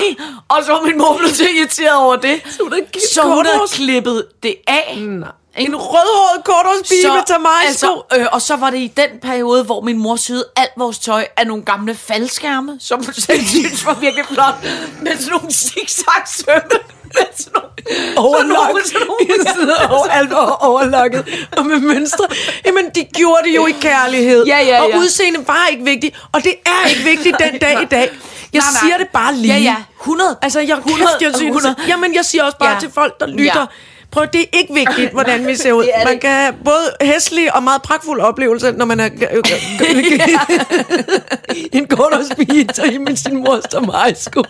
[0.00, 2.40] Ej, Og så var min mor blevet så irriteret over det.
[2.50, 2.84] Så hun havde
[3.14, 4.98] så hun havde klippet det af.
[5.08, 5.28] Nej.
[5.56, 9.80] En rødhåret korthårspige med Tamaris altså, øh, og så var det i den periode, hvor
[9.80, 13.94] min mor syede alt vores tøj af nogle gamle faldskærme, som hun selv synes var
[13.94, 14.54] virkelig flot,
[15.02, 16.78] med sådan nogle zigzag-sømme.
[17.04, 18.86] Med sådan nogle, overlokket.
[18.92, 21.24] sådan nogle- Jeg sidder over, alt over, overlokket.
[21.56, 22.24] Og med mønstre.
[22.66, 24.44] Jamen, de gjorde det jo i kærlighed.
[24.46, 24.98] Ja, ja, Og ja.
[24.98, 26.16] udseende var ikke vigtigt.
[26.32, 28.10] Og det er ikke vigtigt den dag i dag.
[28.52, 28.80] Jeg Nej, nej.
[28.82, 29.54] siger det bare lige.
[29.54, 29.76] Ja, ja.
[30.00, 30.36] 100.
[30.42, 31.76] Altså, jeg, 100, kæft, jeg synes, 100.
[31.88, 32.74] Jamen, jeg siger også bare Ja.
[32.74, 32.80] ja.
[32.80, 33.44] til folk, der lytter.
[33.44, 33.60] Ja.
[33.60, 33.66] Ja.
[34.10, 35.84] Prøv, det er ikke vigtigt, hvordan vi ser ud.
[35.84, 39.04] Det Man kan have både hæslige og meget pragtfulde oplevelser, når man er
[41.78, 44.42] en korthårspige i min sin mors Tamaris-sko.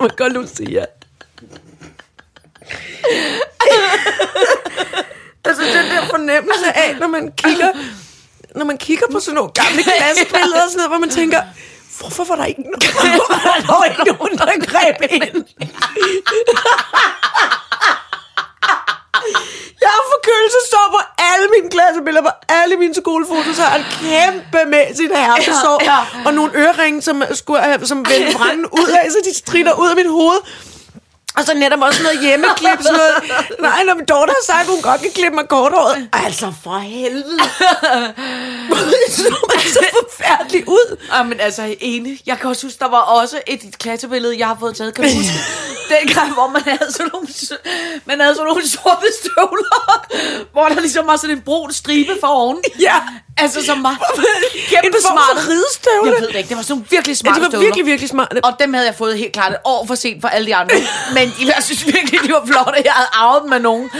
[0.00, 0.80] Man kan sige
[5.44, 7.68] altså den der fornemmelse af, når man kigger,
[8.54, 11.40] når man kigger på sådan nogle gamle klassebilleder og sådan noget, hvor man tænker,
[11.98, 12.82] hvorfor var der ikke nogen,
[13.16, 13.36] hvorfor
[13.68, 15.44] var der ikke nogen der greb ind?
[19.84, 21.00] Jeg har forkølelsesår på
[21.32, 25.98] alle mine klassebilleder, på alle mine skolefotos, har en kæmpe med sit herpesår, Ja, ja.
[26.26, 29.96] og nogle øreringe, som, skulle, som vendte branden ud af, så de strider ud af
[29.96, 30.38] mit hoved.
[31.36, 33.14] Og så netop også noget hjemmeklip, sådan noget.
[33.60, 36.08] Nej, når min daughter har sagt, hun godt kan klippe mig korthåret.
[36.12, 37.38] Altså, for helvede.
[39.16, 40.96] så man så forfærdeligt ud.
[41.12, 42.20] Ja, men altså enig.
[42.26, 44.94] Jeg kan også huske, der var også et klassebillede, jeg har fået taget.
[44.94, 45.32] Kan du huske?
[46.00, 47.28] Dengang, hvor man havde sådan nogle,
[48.04, 50.06] man havde sådan nogle sorte støvler,
[50.52, 52.58] hvor der ligesom var sådan en brun stribe for oven.
[52.80, 52.96] Ja.
[53.36, 53.90] Altså, som var
[54.54, 55.48] En kæmpe smart.
[55.48, 56.12] ridestøvle.
[56.12, 56.48] Jeg ved det ikke.
[56.48, 57.66] Det var sådan nogle virkelig Ja, smarte de var støvler.
[57.66, 58.44] virkelig, virkelig smarte.
[58.44, 60.74] Og dem havde jeg fået helt klart et år for sent for alle de andre.
[61.16, 62.82] Men jeg synes virkelig, de var flotte.
[62.84, 63.90] Jeg havde arvet dem med nogen.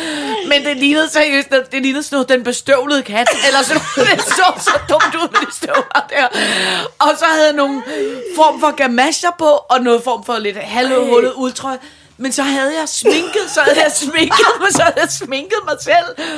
[0.49, 3.29] Men det lignede seriøst, det det lignede sådan noget, den bestøvlede kat.
[3.47, 6.27] Eller sådan noget, det så så dumt ud med de støvler der.
[6.99, 7.83] Og så havde jeg nogle
[8.37, 11.77] form for gamasjer på, og noget form for lidt halvhullet udtrøj.
[12.17, 15.77] Men så havde jeg sminket, så havde jeg sminket mig, så havde jeg sminket mig
[15.81, 16.29] selv,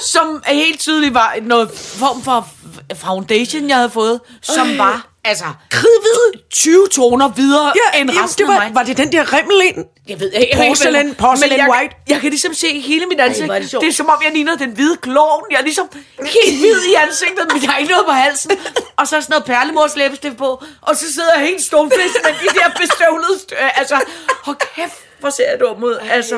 [0.00, 2.48] som helt tydeligt var noget form for
[2.94, 6.40] foundation, jeg havde fået, som var altså, Kridhvid.
[6.50, 8.74] 20 toner videre Ja, end jamen, resten det var, af mig.
[8.74, 9.84] var det den der rimmel ind?
[10.08, 10.56] Jeg ved ikke.
[10.56, 11.94] Porcelain- porcelain jeg, white.
[12.08, 13.44] Jeg kan ligesom se hele mit ansigt.
[13.46, 13.82] hvor er det sjovt.
[13.82, 15.44] det er som om, jeg ligner den hvide klovn.
[15.50, 18.50] Jeg er ligesom helt hvid i ansigtet, men jeg har ikke noget på halsen.
[18.96, 20.64] Og så sådan noget perlemors læbestift på.
[20.80, 23.34] Og så sidder jeg helt stumflæst med de der bestøvlede...
[23.42, 23.96] St- øh, altså,
[24.44, 25.96] hold kæft, hvor ser jeg dum ud.
[26.10, 26.34] Altså,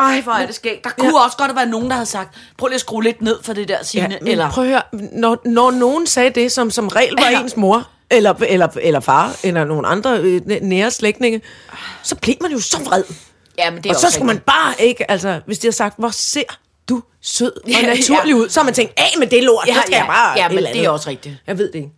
[0.00, 0.84] ej, hvor er det skægt.
[0.84, 3.22] Der kunne også godt have været nogen, der havde sagt, prøv lige at skrue lidt
[3.22, 4.08] ned for det der, Signe.
[4.20, 4.82] men eller, prøv at høre,
[5.12, 7.40] når, når nogen sagde det, som som regel var Ja.
[7.42, 11.40] ens mor, eller, eller, eller far, eller nogle andre øh, næ- nære slægtninge,
[12.02, 13.04] så blev man jo så vred.
[13.58, 15.98] ja, men det er Og så skulle man bare ikke, altså, hvis de har sagt,
[15.98, 16.42] hvor ser
[16.88, 18.36] du sød og Ja, naturlig ja.
[18.36, 20.38] ud, så har man tænkt, af med det lort, Ja, så skal ja, jeg bare
[20.38, 21.36] ja, men det er andet." også rigtigt.
[21.46, 21.90] Jeg ved det ikke.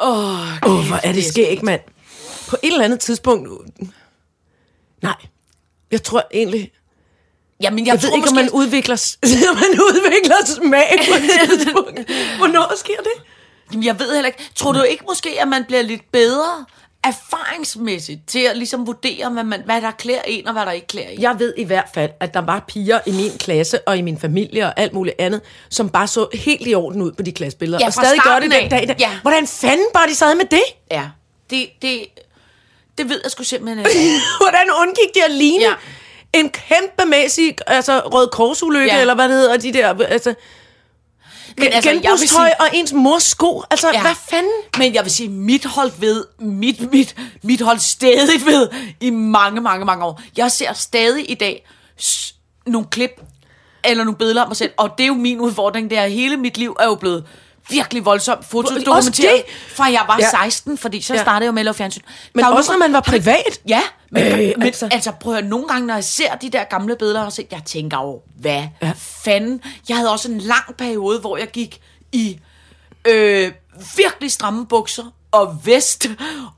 [0.00, 1.80] Åh, Åh, oh, hvor er det skægt, mand.
[2.48, 3.48] På et eller andet tidspunkt...
[5.02, 5.14] Nej,
[5.94, 6.72] jeg tror egentlig...
[7.62, 8.96] Jamen, jeg, Jeg, tror ved ikke, måske, om man udvikler,
[9.62, 12.10] man udvikler smag på et tidspunkt.
[12.38, 13.16] Hvornår sker det?
[13.72, 14.50] Jamen, jeg ved heller ikke.
[14.54, 16.64] Tror du ikke måske, at man bliver lidt bedre
[17.04, 20.86] erfaringsmæssigt til at ligesom vurdere, hvad, man, hvad der klæder en, og hvad der ikke
[20.86, 21.22] klæder en?
[21.22, 24.18] Jeg ved i hvert fald, at der var piger i min klasse og i min
[24.18, 25.40] familie og alt muligt andet,
[25.70, 27.78] som bare så helt i orden ud på de klassebilleder.
[27.82, 28.96] Ja, og stadig gør det den dag.
[29.00, 29.10] Ja.
[29.22, 30.62] Hvordan fanden bare de sad med det?
[30.90, 31.08] Ja.
[31.50, 32.06] Det, det,
[32.98, 34.20] det ved jeg sgu simpelthen ikke.
[34.40, 35.72] Hvordan undgik de at ligne Ja.
[36.32, 39.00] en kæmpemæssig altså, rød korsulykke, Ja.
[39.00, 40.04] eller hvad det hedder, de der...
[40.04, 40.34] Altså,
[41.58, 43.62] Men altså, genbrugstøj sige- og ens mors sko.
[43.70, 44.00] Altså, Ja.
[44.02, 44.52] hvad fanden?
[44.78, 48.68] Men jeg vil sige, mit holdt ved, mit, mit, mit holdt stadig ved
[49.00, 50.20] i mange, mange, mange år.
[50.36, 51.66] Jeg ser stadig i dag
[52.66, 53.10] nogle klip
[53.84, 56.36] eller nogle billeder af mig selv, og det er jo min udfordring, det er, hele
[56.36, 57.24] mit liv er jo blevet
[57.68, 59.74] virkelig voldsomt fotodokumenteret, det?
[59.76, 60.30] fra jeg var Ja.
[60.30, 61.22] 16, fordi så Ja.
[61.22, 62.02] startede jeg jo med at lave fjernsyn.
[62.34, 63.60] Men også, nogle- når man var privat.
[63.68, 64.88] Ja, men, øh, Øh, men altså.
[64.92, 65.12] altså.
[65.20, 67.60] prøv at høre, nogle gange, når jeg ser de der gamle billeder, og set, jeg
[67.66, 68.92] tænker jo, hvad ja.
[69.24, 69.60] Fanden?
[69.88, 71.80] Jeg havde også en lang periode, hvor jeg gik
[72.12, 72.38] i
[73.04, 73.52] øh,
[73.96, 76.06] virkelig stramme bukser og vest,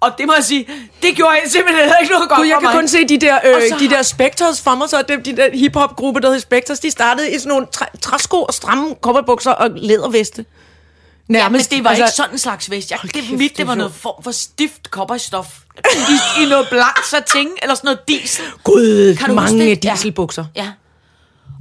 [0.01, 0.69] og det må jeg sige,
[1.03, 2.75] det gjorde jeg simpelthen ikke noget godt Gud, jeg kan mig.
[2.75, 5.17] kun se de der, Og så øh, de har- der Spectres for mig, så de,
[5.25, 8.95] de der hiphop-gruppe, der hed Spectres, de startede i sådan nogle træ, træsko og stramme
[9.01, 10.45] kopperbukser og læderveste.
[11.29, 11.71] Ja, men Nærmest.
[11.71, 12.91] det var altså, ikke sådan en slags vest.
[12.91, 15.59] Jeg, det, kæft, mit, det det er var noget form for stift kopperstof.
[16.39, 18.45] I, I noget blank satin, eller sådan noget diesel.
[18.65, 19.85] Gud, Kan du mange det?
[19.85, 19.91] Ja.
[19.91, 20.45] dieselbukser.
[20.57, 20.73] Ja.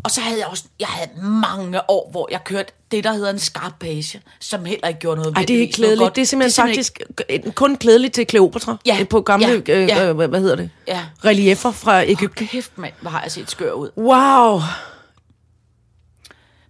[0.04, 1.10] Og så havde jeg også, jeg havde
[1.42, 5.36] mange år, hvor jeg kørte det, der hedder en skarpage, som heller ikke gjorde noget
[5.38, 6.06] Ej, det er ikke vigtigvis noget klædeligt.
[6.06, 6.16] godt.
[6.16, 8.78] Det er simpelthen ikke- faktisk kun klædeligt til Kleopatra.
[8.86, 10.10] Ja, På gamle, ja, øh, ja.
[10.10, 10.70] øh, hvad hedder det?
[10.88, 11.06] Ja.
[11.26, 12.48] Reliefer fra Ægypten.
[12.48, 13.90] Kæft, mand, hvor har jeg set skør ud.
[13.98, 14.62] Wow.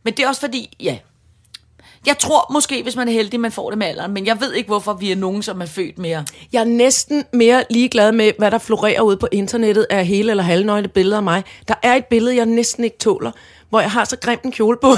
[0.04, 0.98] Men det er også fordi, ja,
[2.08, 4.54] jeg tror måske, hvis man er heldig, man får det med alderen, men jeg ved
[4.54, 6.26] ikke, hvorfor vi er nogen, som er født mere.
[6.54, 10.44] Jeg er næsten mere ligeglad med, hvad der florerer ude på internettet af hele eller
[10.44, 11.44] halvnøgne billeder af mig.
[11.68, 13.32] Der er et billede, jeg næsten ikke tåler,
[13.70, 14.88] hvor jeg har så grimt en kjole på,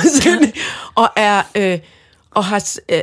[1.02, 1.80] og er øh,
[2.32, 3.02] og har øh,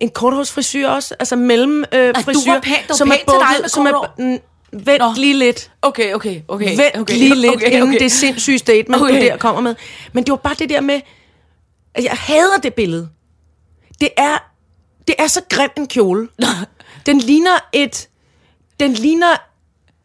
[0.00, 3.38] en korthårsfrisyr også, altså mellem øh, frisyr, var pæn- du var som er pæn til
[3.38, 4.38] dig med som er mm,
[4.72, 5.12] Vent Nå.
[5.16, 5.70] lige lidt.
[5.82, 6.76] Okay, okay, okay.
[6.76, 7.98] Vent okay, lige lidt, okay, inden okay.
[7.98, 9.14] det sindssyge statement, Okay.
[9.14, 9.74] du der kommer med.
[10.12, 11.00] Men det var bare det der med,
[11.96, 13.08] jeg hader det billede.
[14.00, 14.38] Det er,
[15.08, 16.28] det er så grim en kjole.
[17.06, 18.08] Den ligner et,
[18.80, 19.36] den ligner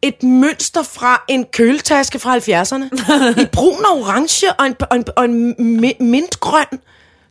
[0.02, 2.84] et mønster fra en køletaske fra 70'erne.
[3.42, 6.66] I brun og orange og en, og en, og en mi- mintgrøn,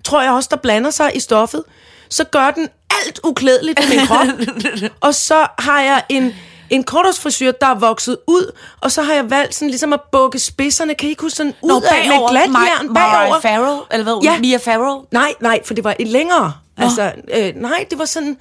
[0.03, 1.63] tror jeg også, der blander sig i stoffet.
[2.09, 2.69] Så gør den
[3.05, 4.27] alt uklædeligt med min krop.
[5.07, 6.33] og så har jeg en,
[6.69, 8.51] en kortårsfrisyr, der er vokset ud,
[8.81, 11.53] og så har jeg valgt sådan ligesom at bukke spidserne, kan I ikke huske sådan
[11.61, 12.47] ud Nå, af med bagover, glat Ma-
[12.77, 13.39] jern Mariah bagover.
[13.41, 14.19] Farrow, eller hvad?
[14.23, 14.39] Ja.
[14.39, 15.03] Mia Farrow?
[15.11, 16.53] Nej, nej, for det var et længere.
[16.77, 18.37] Altså, øh, nej, det var sådan...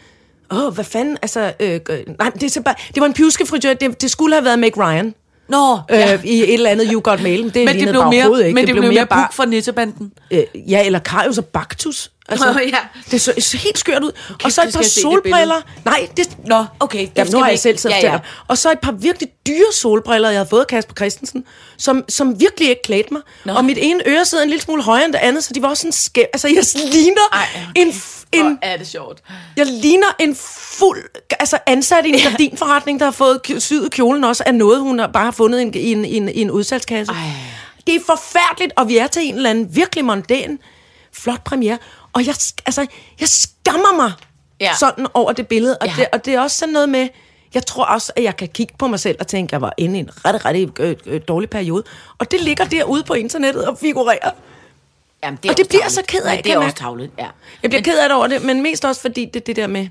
[0.51, 1.53] Åh, hvad fanden, altså...
[1.61, 3.75] Øh, øh, nej, det, er så bare, det var en pjuskefrityr.
[3.75, 5.15] Det, det skulle have været Meg Ryan.
[5.49, 6.19] Nå, Øh, ja.
[6.25, 7.55] I et eller andet You Got Mail.
[7.55, 8.55] Det Men det blev mere, ikke.
[8.55, 9.25] men det, blev mere bare...
[9.27, 10.13] buk for nissebanden.
[10.31, 12.11] Øh, ja, eller Karius og Baktus.
[12.29, 12.79] Altså, Nå, ja.
[13.11, 14.13] Det så, så helt skørt ud.
[14.45, 15.63] og så et par se, det solbriller.
[15.85, 16.37] Nej, det...
[16.47, 17.01] Nå, okay.
[17.01, 18.19] det Jamen, nu har jeg selv siddet ja, ja.
[18.49, 21.45] Og så et par virkelig dyre solbriller, jeg havde fået af Kasper Christensen,
[21.79, 23.23] som, som virkelig ikke klædte mig.
[23.45, 23.53] Nå.
[23.53, 25.69] Og mit ene øre sidder en lille smule højere end det andet, så de var
[25.69, 26.25] også sådan skæv.
[26.33, 27.47] Altså, jeg ligner Ej,
[27.77, 29.23] en, f- en, Hvor er det sjovt.
[29.57, 30.37] jeg ligner en
[30.79, 31.05] fuld,
[31.41, 35.07] altså ansat i en gardinforretning, der har fået syet kjolen også af noget, hun har
[35.07, 37.13] bare har fundet i en, en, en, en udsalgskasse.
[37.13, 37.19] Ej.
[37.87, 40.59] Det er forfærdeligt, og vi er til en eller anden virkelig mondæn,
[41.13, 41.79] flot premiere.
[42.17, 42.35] Og jeg,
[42.67, 42.87] altså,
[43.21, 44.13] jeg skammer mig
[44.61, 44.73] Ja.
[44.81, 45.79] sådan over det billede.
[45.79, 45.93] Og, Ja.
[45.97, 46.01] ja.
[46.03, 47.09] det, og det er også sådan noget med,
[47.55, 49.75] jeg tror også, at jeg kan kigge på mig selv og tænke, at jeg var
[49.77, 51.83] inde i en ret, ret øh, øh, dårlig periode.
[52.19, 54.31] Og det ligger derude på internettet og figurerer.
[55.25, 55.95] Jamen, det Og det bliver tarveligt.
[55.95, 57.27] så ked af, kan Det er jeg også tavligt, ja.
[57.63, 59.67] Jeg bliver men, ked af det over det, men mest også fordi det det der
[59.67, 59.89] med,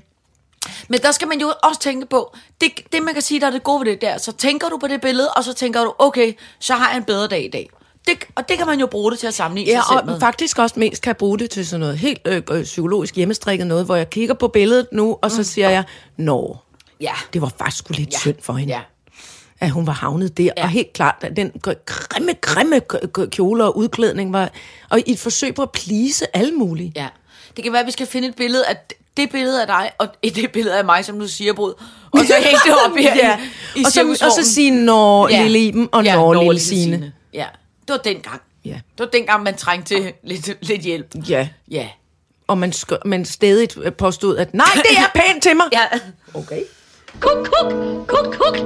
[0.88, 3.50] men der skal man jo også tænke på, det, det man kan sige, der er
[3.50, 5.94] det gode ved det der, så tænker du på det billede, og så tænker du,
[5.98, 7.70] okay, så har jeg en bedre dag i dag.
[8.06, 10.14] Det, og det kan man jo bruge det til at sammenligne Ja, sig selv med.
[10.14, 13.16] og faktisk også mest kan jeg bruge det til sådan noget helt øh, øh, psykologisk
[13.16, 15.84] hjemmestrikket noget, hvor jeg kigger på billedet nu, og så siger jeg,
[16.16, 16.56] nå,
[17.00, 17.12] Ja.
[17.32, 18.18] det var faktisk sgu lidt Ja.
[18.18, 18.74] synd for hende.
[18.74, 18.80] Ja.
[19.60, 20.50] at hun var havnet der.
[20.56, 20.62] Ja.
[20.62, 22.80] Og helt klart, at den gr- grimme, grimme
[23.30, 24.50] kjole og udklædning var...
[24.90, 26.92] Og i et forsøg på at please alle mulige.
[26.96, 27.06] Ja.
[27.56, 28.76] Det kan være, at vi skal finde et billede af
[29.16, 31.72] det billede af dig, og det billede af mig, som du siger, Brud.
[32.10, 33.38] Og så hænge det op her ja.
[33.76, 35.42] i, i og, så, og så sige, når ja.
[35.42, 37.12] lille Iben, og ja, når Nå, lille Signe.
[37.34, 37.46] Ja,
[37.88, 38.40] det var dengang.
[38.64, 38.70] Ja.
[38.70, 41.06] Det var dengang, man trængte til lidt, lidt hjælp.
[41.28, 41.48] Ja.
[41.70, 41.88] Ja.
[42.48, 45.66] Og man, sk- man stedigt øh, påstod, at nej, det er pænt til mig.
[45.72, 45.84] ja.
[46.34, 46.60] Okay.
[47.20, 47.72] Kuk, kuk,
[48.06, 48.56] kuk, kuk.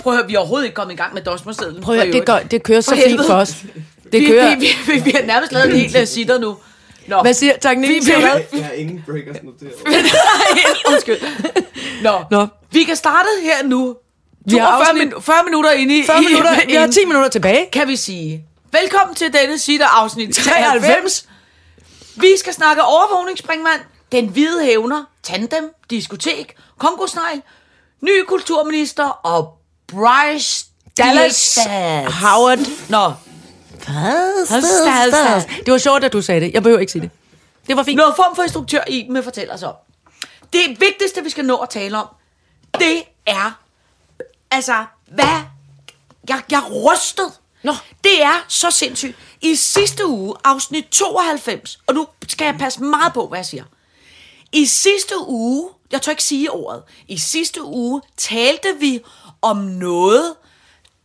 [0.00, 1.82] Prøv at høre, vi er overhovedet ikke kommet i gang med dosmersedlen.
[1.82, 3.54] Prøv at, det, gør, det kører så For fint for os.
[4.12, 4.54] Det vi, kører...
[4.56, 6.56] vi, vi, vi, vi, har nærmest lavet en hel uh, sitter nu.
[7.06, 7.22] Nå.
[7.22, 8.06] Hvad siger teknikken?
[8.06, 8.58] Vi- vi-?
[8.58, 9.72] Jeg har ingen breakers noteret.
[10.92, 11.16] Undskyld.
[12.02, 12.24] Nå.
[12.30, 12.46] Nå.
[12.70, 13.96] Vi kan starte her nu.
[14.44, 16.02] Vi har 42 afsnit- min, 40 minutter inde i...
[16.06, 17.68] 40 i- minutter, vi har inde- 10 minutter tilbage.
[17.72, 18.44] kan vi sige.
[18.72, 20.82] Velkommen til denne sitter afsnit 93.
[20.82, 21.28] 93.
[22.16, 23.80] Vi skal snakke overvågningsspringvand,
[24.12, 27.42] den hvide hævner, tandem, diskotek, kongosnegl,
[28.00, 30.66] ny kulturminister og Bryce
[30.98, 31.58] Dallas.
[32.22, 32.58] Howard.
[32.88, 33.12] Nå,
[35.66, 36.52] Det var sjovt, at du sagde det.
[36.54, 37.10] Jeg behøver ikke sige det.
[37.68, 37.96] Det var fint.
[37.96, 39.74] noget form for instruktør i med fortæller os om.
[40.52, 42.06] Det vigtigste, vi skal nå at tale om,
[42.80, 43.58] det er,
[44.50, 45.40] altså, hvad,
[46.28, 47.32] jeg, jeg rystet.
[47.62, 47.72] Nå.
[48.04, 49.16] Det er så sindssygt.
[49.40, 53.64] I sidste uge, afsnit 92, og nu skal jeg passe meget på, hvad jeg siger.
[54.52, 59.00] I sidste uge, jeg tør ikke sige ordet, i sidste uge talte vi
[59.42, 60.34] om noget,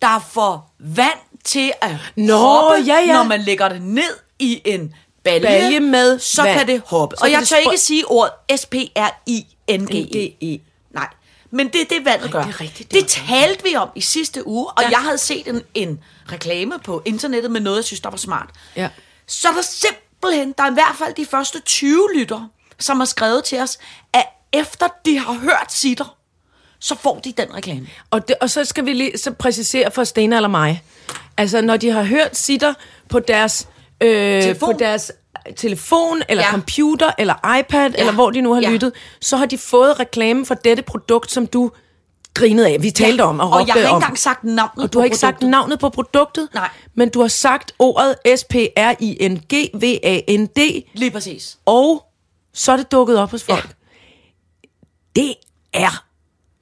[0.02, 3.14] der får vand til at Nå, hoppe, ja, ja.
[3.14, 6.58] når man lægger det ned i en balje, Balje med så vand.
[6.58, 7.16] kan det hoppe.
[7.18, 10.60] Så og jeg tør ikke sige ordet S-P-R-I-N-G-E.
[11.52, 12.42] Men det er det, vandet gør.
[12.44, 14.90] det er rigtigt, det det, talte vi om i sidste uge, og Ja.
[14.90, 16.00] jeg havde set en, en
[16.32, 18.50] reklame på internettet med noget, jeg synes, der var smart.
[18.76, 18.90] Ja.
[19.28, 22.48] Så er der simpelthen, der er i hvert fald de første 20 lytter,
[22.80, 23.78] som har skrevet til os,
[24.14, 26.16] at efter de har hørt sitter,
[26.80, 27.88] så får de den reklame.
[28.12, 30.84] Og, det, og så skal vi lige så præcisere for Stena eller mig.
[31.38, 32.74] Altså, når de har hørt sitter
[33.10, 33.68] på deres,
[34.02, 34.74] øh, Telefon.
[34.74, 35.12] på deres
[35.58, 36.48] telefon, eller Ja.
[36.48, 36.52] ja.
[36.52, 38.00] computer, eller iPad, ja.
[38.00, 38.68] eller hvor de nu har Ja.
[38.68, 38.74] ja.
[38.74, 41.72] lyttet, så har de fået reklame for dette produkt, som du
[42.34, 42.78] grinede af.
[42.82, 43.96] Vi talte om og og jeg har ikke om.
[43.96, 45.50] engang sagt navnet Og på du har ikke sagt produktet.
[45.50, 46.70] navnet på produktet, Nej.
[46.96, 50.60] men du har sagt ordet S-P-R-I-N-G-V-A-N-D,
[50.94, 51.58] Lige præcis.
[51.66, 52.06] og
[52.54, 53.66] så er det dukket op hos folk.
[53.66, 53.70] Ja.
[55.22, 55.34] Det
[55.74, 56.04] er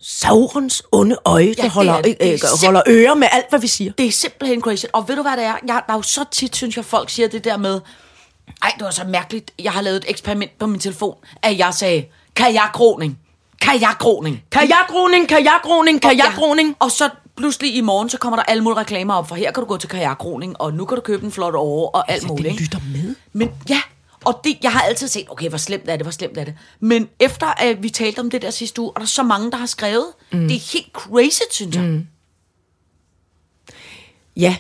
[0.02, 2.18] Saurons onde øje, det der er holder, det.
[2.22, 3.92] Det er øh, holder ører med alt, hvad vi siger.
[3.92, 4.86] Det er simpelthen crazy.
[4.94, 5.56] Og ved du, hvad det er?
[5.68, 7.80] Jeg, der er jo så tit, synes jeg, folk siger det der med,
[8.64, 9.52] ej, det var så mærkeligt.
[9.60, 13.20] Jeg har lavet et eksperiment på min telefon, at jeg sagde, kajakroning.
[13.62, 14.44] Kajakroning.
[14.52, 16.70] Kajakroning, kajakroning, kajakroning.
[16.70, 16.76] Ja.
[16.80, 19.62] Og så pludselig i morgen, så kommer der alle mulige reklamer op, for her kan
[19.64, 22.28] du gå til kajakroning, og nu kan du købe en flot over og alt Altså,
[22.28, 22.52] muligt.
[22.54, 23.16] det lytter med.
[23.34, 23.82] Men ja,
[24.26, 26.56] og det, jeg har altid set, okay, hvor slemt er det, hvor slemt er det.
[26.80, 29.58] Men efter at vi talte om det der sidste uge, er der så mange, der
[29.58, 30.06] har skrevet.
[30.32, 30.48] Mm.
[30.48, 31.84] Det er helt crazy, synes jeg.
[31.84, 32.08] Mm.
[34.36, 34.56] Ja,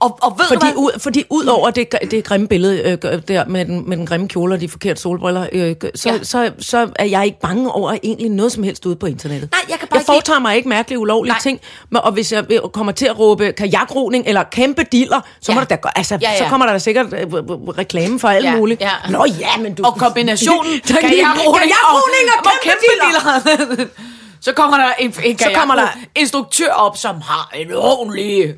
[0.00, 0.74] Og, og ved fordi, du hvad?
[0.76, 4.28] ud, fordi ud over det, det grimme billede øh, der med den, med den grimme
[4.28, 6.14] kjole og de forkerte solbriller, øh, så, Ja.
[6.14, 6.24] ja.
[6.24, 9.50] så, så er jeg ikke bange over egentlig noget som helst ude på internettet.
[9.52, 11.40] Nej, jeg kan bare jeg ikke foretager mig ikke mærkelige, ulovlige Nej.
[11.40, 15.52] ting, men, og hvis jeg vil- kommer til at råbe kajakroning eller kæmpe diller, så,
[15.52, 15.58] Ja.
[15.58, 16.38] må der altså, Ja, ja.
[16.38, 17.40] så kommer der da sikkert øh, øh, øh,
[17.78, 18.80] reklame for alt Ja, muligt.
[18.80, 18.90] ja.
[19.10, 19.82] Nå ja, men du...
[19.84, 21.72] Og kombinationen Der er lige- kajakroning
[22.44, 23.68] og, kæmpe, diller.
[23.76, 23.86] diller.
[24.46, 28.54] så kommer der en, en Så kommer der- instruktør op, som har en ordentlig...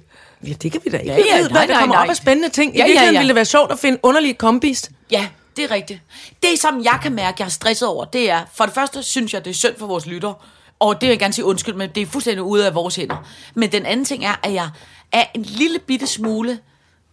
[0.47, 1.12] Ja, det kan vi da ikke.
[1.12, 2.05] Ja, Ja, ja, ja, nej, hvad der nej, kommer nej.
[2.05, 2.74] op af spændende ting.
[2.74, 3.20] I Ja, ja, virkeligheden ja.
[3.20, 4.90] ville det være sjovt at finde underlige kombis.
[5.11, 6.01] Ja, det er rigtigt.
[6.43, 9.34] Det, som jeg kan mærke, jeg er stresset over, det er, for det første synes
[9.34, 10.32] jeg, det er synd for vores lytter,
[10.80, 13.26] og det vil jeg gerne sige undskyld, men det er fuldstændig ude af vores hænder.
[13.55, 14.68] Men den anden ting er, at jeg
[15.12, 16.59] er en lille bitte smule,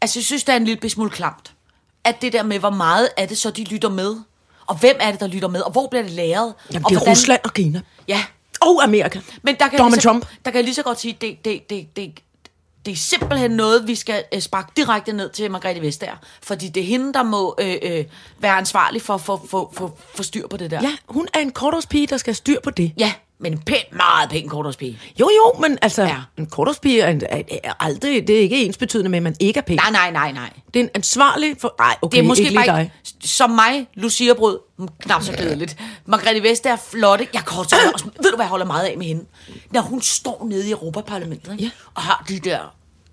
[0.01, 1.51] altså jeg synes, det er en lille bitte smule klamt,
[2.03, 4.15] at det der med, hvor meget er det så, de lytter med,
[4.67, 6.53] og hvem er det, der lytter med, og hvor bliver det læret?
[6.73, 7.81] Jamen, og det er Rusland og Kina.
[8.07, 8.23] Ja,
[8.61, 9.19] Og Amerika.
[9.41, 10.25] men der kan, Donald så, Trump.
[10.45, 12.19] der kan jeg lige så godt sige, det, det, det, det,
[12.85, 16.15] det er simpelthen noget, vi skal øh, sparke direkte ned til Margrethe Vestager.
[16.41, 18.05] Fordi det er hende, der må øh, øh,
[18.39, 20.81] være ansvarlig for at for, for, for, for styr på det der.
[20.81, 22.93] Ja, hun er en kortårspige, der skal have styr på det.
[22.97, 24.99] ja men en pæn, meget pæn kortårspige.
[25.19, 26.17] Jo, jo, men altså, Ja.
[26.37, 29.57] en kortårspige er, er, er aldrig, det er ikke ens betydende med, at man ikke
[29.57, 29.75] er pæn.
[29.75, 30.49] Nej, nej, nej, nej.
[30.73, 31.75] Det er en ansvarlig for...
[31.79, 32.91] Nej, okay, Det er måske ikke lige bare dig.
[33.05, 34.59] ikke, som mig, Lucia Brød,
[34.99, 35.77] knap så glædeligt.
[36.05, 37.27] Margrethe Vestager er flotte.
[37.33, 39.25] Jeg kan også, også, ved du, hvad jeg holder meget af med hende?
[39.71, 41.63] Når hun står nede i Europaparlamentet ikke?
[41.63, 41.69] Ja.
[41.95, 42.59] og har de der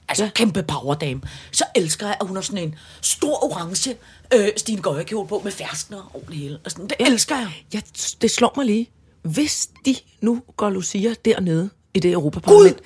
[0.08, 0.30] altså ja.
[0.34, 1.20] kæmpe powerdame,
[1.52, 3.96] så elsker jeg, at hun har sådan en stor orange
[4.34, 6.58] øh, Stine Gøjerkjole på med ferskner over det hele.
[6.64, 7.06] Og sådan, det ja.
[7.06, 7.48] elsker jeg.
[7.74, 7.80] Ja,
[8.22, 8.90] det slår mig lige.
[9.26, 12.78] Hvis de nu går Lucia dernede i det Europaparlament...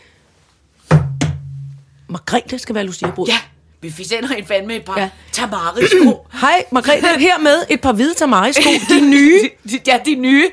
[2.09, 3.27] Margrethe skal være Lucia-brud.
[3.29, 3.39] Ja,
[3.81, 5.09] vi sender en fandme et par Ja.
[5.33, 6.27] tamari-sko.
[6.41, 7.07] Hej, Margrethe.
[7.27, 8.71] Hermed et par hvide tamari-sko.
[8.89, 9.51] De nye.
[9.87, 10.51] ja, de nye.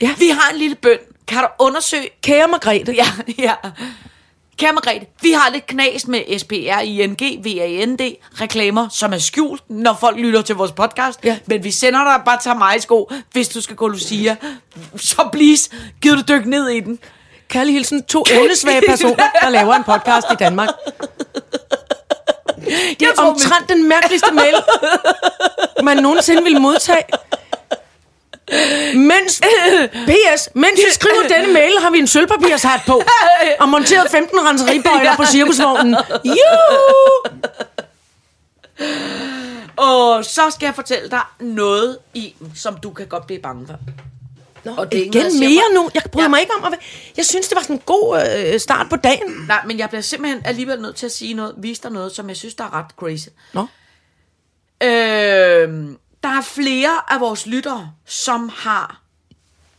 [0.00, 0.14] Ja.
[0.18, 0.98] Vi har en lille bøn.
[1.28, 2.08] Kan du undersøge?
[2.22, 2.92] Kære Margrethe.
[2.94, 3.06] Ja,
[3.38, 3.54] ja.
[4.58, 8.00] Kære Margrethe, vi har lidt knas med SPRING-VAND
[8.40, 11.20] reklamer, som er skjult, når folk lytter til vores podcast.
[11.24, 11.38] Ja.
[11.46, 14.36] Men vi sender dig bare til mig sko, hvis du skal gå Lucia.
[14.96, 15.70] Så please,
[16.02, 16.98] giv du dyk ned i den.
[17.48, 20.68] Kærlig hilsen, to emnesvage personer, der laver en podcast i Danmark.
[23.00, 24.54] Det er omtrent den mærkeligste mail,
[25.82, 27.02] man nogensinde ville modtage.
[28.94, 29.40] Mens,
[30.08, 33.02] PS, mens vi skriver denne mail, har vi en sølvpapirshat på,
[33.60, 35.96] og monteret 15 renseribøjler på cirkusvognen.
[36.24, 37.34] Juhu!
[39.76, 43.74] Og så skal jeg fortælle dig noget i som du kan godt blive bange for.
[44.64, 45.82] Nå, Og det er noget, igen siger mere mig.
[45.84, 45.90] nu.
[45.94, 46.28] Jeg bryder Ja.
[46.28, 46.78] mig ikke om, at
[47.16, 48.22] jeg synes, det var sådan en god
[48.52, 49.44] øh, start på dagen.
[49.48, 52.28] Nej, men jeg bliver simpelthen alligevel nødt til at sige noget, vise dig noget, som
[52.28, 53.28] jeg synes, der er ret crazy.
[53.52, 53.60] Nå.
[54.82, 54.88] Øh,
[56.34, 59.02] der er flere af vores lyttere, som har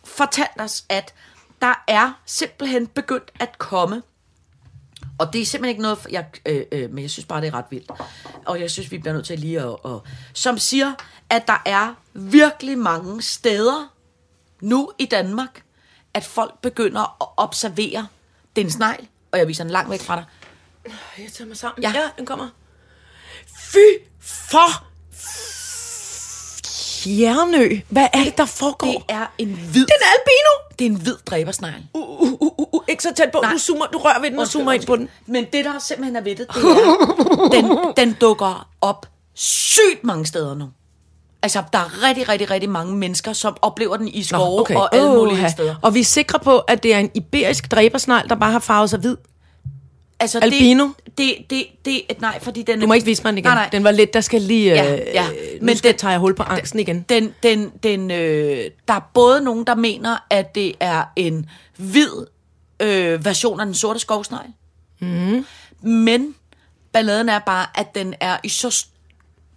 [0.03, 1.13] fortalt os, at
[1.61, 4.01] der er simpelthen begyndt at komme
[5.17, 7.53] og det er simpelthen ikke noget, jeg, øh, øh, men jeg synes bare, det er
[7.53, 7.91] ret vildt.
[8.45, 9.99] Og jeg synes, vi bliver nødt til lige at, at...
[10.33, 10.93] Som siger,
[11.29, 13.93] at der er virkelig mange steder
[14.61, 15.63] nu i Danmark,
[16.13, 18.07] at folk begynder at observere.
[18.55, 20.25] Det er en snegl, og jeg viser den langt væk fra dig.
[21.17, 21.83] Jeg tager mig sammen.
[21.83, 21.91] Ja.
[21.95, 22.49] ja den kommer.
[23.57, 24.94] Fy for
[27.05, 27.79] Fjernø.
[27.89, 28.87] Hvad er det, der foregår?
[28.87, 29.85] Det er en hvid...
[29.85, 30.75] Den er albino.
[30.79, 31.83] Det er en hvid dræbersnegl.
[31.93, 33.39] Uh, uh, uh, uh, uh, ikke så tæt på.
[33.41, 33.51] Nej.
[33.51, 35.09] Du, zoomer, du rører ved den og zoomer ind på den.
[35.25, 40.25] Men det, der simpelthen er ved det, det er, den, den dukker op sygt mange
[40.25, 40.65] steder nu.
[41.41, 44.75] Altså, der er rigtig, rigtig, rigtig mange mennesker, som oplever den i skove okay.
[44.75, 45.49] og alle mulige Åha.
[45.49, 45.75] steder.
[45.81, 48.89] Og vi er sikre på, at det er en iberisk dræbersnegl, der bare har farvet
[48.89, 49.17] sig hvid.
[50.19, 50.87] Altså, Albino?
[51.05, 53.47] Det, det, det, det, nej, fordi den Du må ikke vise mig den igen.
[53.47, 53.69] Nej, nej.
[53.71, 54.73] Den var lidt, der skal lige...
[54.73, 55.27] Ja, øh, ja.
[55.27, 55.33] Nu
[55.65, 57.05] Men skal den- jeg tage hul på angsten igen.
[57.09, 62.09] Den, den, den, øh, der er både nogen, der mener, at det er en hvid
[62.79, 64.49] øh, version af den sorte skovsnegl.
[64.99, 65.45] Mm.
[65.81, 66.35] Men
[66.91, 68.89] balladen er bare, at den er i så st-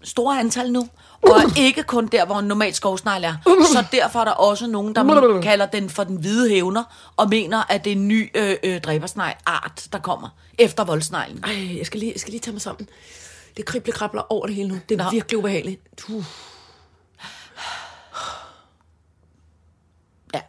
[0.05, 0.89] store antal nu,
[1.23, 3.35] og er ikke kun der, hvor en normal skovsnegl er.
[3.73, 6.85] Så derfor er der også nogen, der kalder den for den hvide hævner,
[7.16, 11.45] og mener, at det er en ny øh, øh, dræbersnegl-art, der kommer efter voldsneglen.
[11.45, 12.89] Ej, jeg skal lige, jeg skal lige tage mig sammen.
[13.57, 14.79] Det kribler krabler over det hele nu.
[14.89, 15.11] Det er Nå.
[15.11, 15.81] virkelig ubehageligt.
[16.09, 16.25] Uh.
[20.35, 20.41] Ja.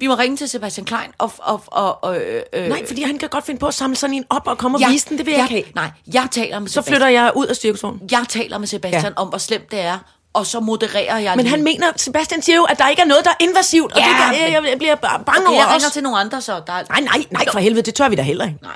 [0.00, 1.32] Vi må ringe til Sebastian Klein og...
[1.38, 2.16] og, og, og
[2.52, 4.78] øh, Nej, fordi han kan godt finde på at samle sådan en op og komme
[4.78, 5.18] og vise den.
[5.18, 5.86] Det vil jeg, ikke have.
[5.88, 6.92] Nej, jeg taler med Så Sebastian.
[6.94, 8.02] flytter jeg ud af cirkusvognen.
[8.10, 9.22] Jeg taler med Sebastian Ja.
[9.22, 9.98] om, hvor slemt det er,
[10.32, 11.50] og så modererer jeg Men lige.
[11.50, 14.04] han mener, Sebastian siger jo, at der ikke er noget, der er invasivt, og Ja,
[14.04, 15.92] det kan, jeg, jeg bliver bare bange Okay, over jeg ringer os.
[15.92, 16.82] til nogle andre, så der er...
[16.88, 18.58] Nej, nej, nej, for helvede, det tør vi da heller ikke.
[18.62, 18.72] Nej.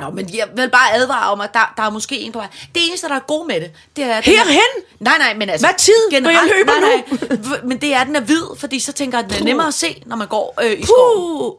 [0.00, 2.48] Nå, men jeg vil bare advare om, at der, der er måske en på vej.
[2.74, 4.20] Det eneste, der er god med det, det er...
[4.20, 4.60] den er- Herhen?
[5.00, 5.66] Nej, nej, men altså...
[5.66, 6.20] Hvad tid?
[6.20, 7.02] Når jeg løber nej,
[7.48, 9.44] nej, Men det er, at den er hvid, fordi så tænker jeg, at den er
[9.44, 11.54] nemmere at se, når man går øh, i skoven.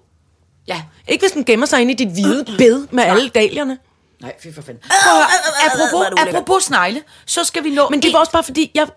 [0.67, 0.81] Ja.
[1.07, 3.77] Ikke hvis den gemmer sig inde i dit hvide bed med alle dalierne.
[4.21, 4.83] Nej, fy for fanden.
[5.03, 5.21] Prøv
[5.67, 7.89] apropos, apropos snegle, så skal vi nå...
[7.89, 8.87] Men det var også bare fordi, jeg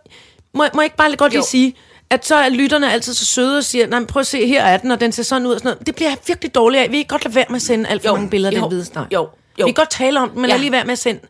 [0.54, 1.46] må, må jeg ikke bare godt lige Jo.
[1.50, 1.76] sige,
[2.10, 4.76] at så er lytterne altid så søde og siger, nej, prøv at se, her er
[4.76, 5.86] den, og den ser sådan ud og sådan noget.
[5.86, 6.90] Det bliver jeg virkelig dårligt af.
[6.90, 8.60] Vi kan godt lade være med at sende alt for Jo, mange billeder af jo,
[8.62, 9.06] den hvide snegl.
[9.12, 9.28] jo,
[9.58, 9.64] jo.
[9.66, 10.54] Vi kan godt tale om den, men Ja.
[10.54, 11.20] lad lige være med at sende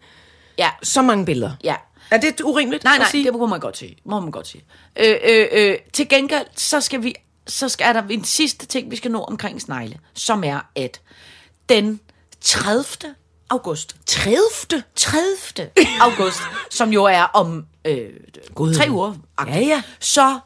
[0.59, 1.53] Ja, så mange billeder.
[1.65, 1.75] ja.
[2.11, 3.97] Er det urimeligt Nej, nej, det må man godt sige.
[4.05, 4.65] Må man godt sige.
[4.97, 7.15] Øh, øh, øh, til gengæld, så skal vi,
[7.47, 11.01] så skal er der en sidste ting, vi skal nå omkring snegle, som er, at
[11.69, 12.01] den
[12.41, 12.85] 30.
[13.51, 14.83] august, 30.
[14.97, 15.71] 30.
[16.01, 18.11] august, som jo er om øh,
[18.55, 18.75] Gud.
[18.75, 19.15] tre uger,
[19.47, 19.83] Ja, ja.
[20.01, 20.39] så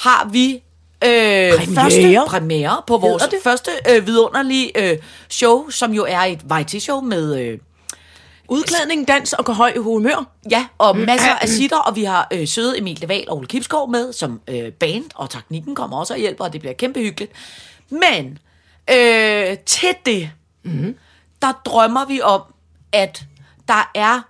[0.00, 0.60] har vi øh,
[1.02, 1.74] Premiere.
[1.74, 3.42] første premiere på vores Hedder det?
[3.44, 4.98] første øh, vidunderlige øh,
[5.28, 7.40] show, som jo er et variety-show med...
[7.40, 7.58] Øh,
[8.52, 10.26] Udklædning, dans og høj humør.
[10.50, 13.90] Ja, og masser af sitter, og vi har øh, søde Emil Leval og Ole Kipskov
[13.90, 17.32] med som øh, band, og teknikken kommer også og hjælper, og det bliver kæmpe hyggeligt.
[17.90, 18.38] Men
[18.90, 20.30] øh, til det,
[20.62, 20.96] mm.
[21.42, 22.42] der drømmer vi om,
[22.92, 23.22] at
[23.68, 24.20] der er,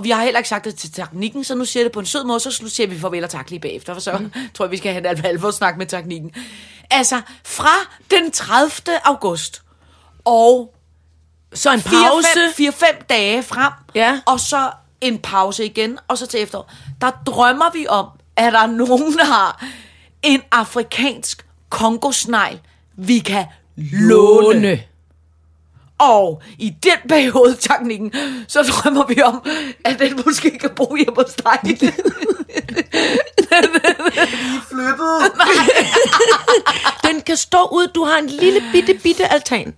[0.00, 2.06] og vi har heller ikke sagt det til teknikken, så nu siger det på en
[2.06, 4.32] sød måde, så siger vi farvel og tak lige bagefter, for så mm.
[4.54, 6.32] tror jeg, vi skal have en alvor snak med teknikken.
[6.90, 7.70] Altså, fra
[8.10, 8.72] den 30.
[9.04, 9.62] august
[10.24, 10.74] og
[11.54, 12.28] Så en pause.
[12.72, 14.20] 4-5 dage frem, Ja.
[14.26, 14.70] og så
[15.00, 16.72] en pause igen, og så til efterår.
[17.00, 19.64] Der drømmer vi om, at der er nogen, der har
[20.22, 22.58] en afrikansk kongosnegl,
[22.96, 23.44] vi kan
[23.76, 24.60] låne.
[24.60, 24.82] Låne.
[26.00, 28.12] Og i den periode, teknikken,
[28.48, 29.42] så drømmer vi om,
[29.84, 31.78] at den måske kan bo hjemme hos dig.
[37.08, 37.86] Den kan stå ud.
[37.94, 39.74] Du har en lille bitte, bitte altan.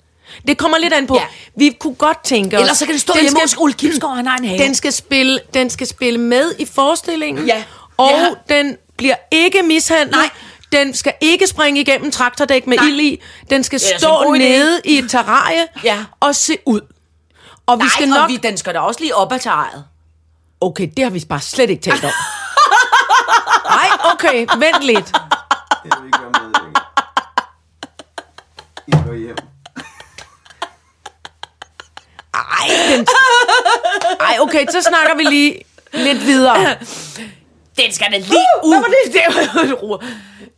[0.48, 1.14] Det kommer lidt an på.
[1.14, 1.24] Ja.
[1.56, 2.60] Vi kunne godt tænke os...
[2.60, 4.58] Ellers så kan det stå den hjemme hos Ole Kimsgaard, han har en have.
[4.62, 7.46] Den skal, spille, den skal spille med i forestillingen.
[7.46, 7.62] Ja.
[7.96, 8.54] Og Ja.
[8.56, 10.16] den bliver ikke mishandlet.
[10.16, 10.28] Nej.
[10.72, 12.86] Den skal ikke springe igennem traktor-dæk med Nej.
[12.86, 13.22] ild i.
[13.50, 14.38] Den skal stå god idé.
[14.38, 16.04] nede i et terrarie Ja.
[16.20, 16.80] og se ud.
[17.66, 18.30] Og vi Nej, skal og nok...
[18.30, 19.84] vi, den skal da også lige op ad terrariet.
[20.60, 22.10] Okay, det har vi bare slet ikke talt om.
[23.70, 25.12] Nej, okay, vent lidt.
[25.84, 26.82] Jeg vil ikke være med længere.
[28.86, 29.36] I går hjem.
[32.34, 33.06] Ej, den...
[34.20, 35.58] Ej, okay, så snakker vi lige
[35.92, 36.56] lidt videre.
[37.76, 38.74] Den skal da lige ud.
[38.74, 39.12] hvad var det?
[39.14, 40.04] det var.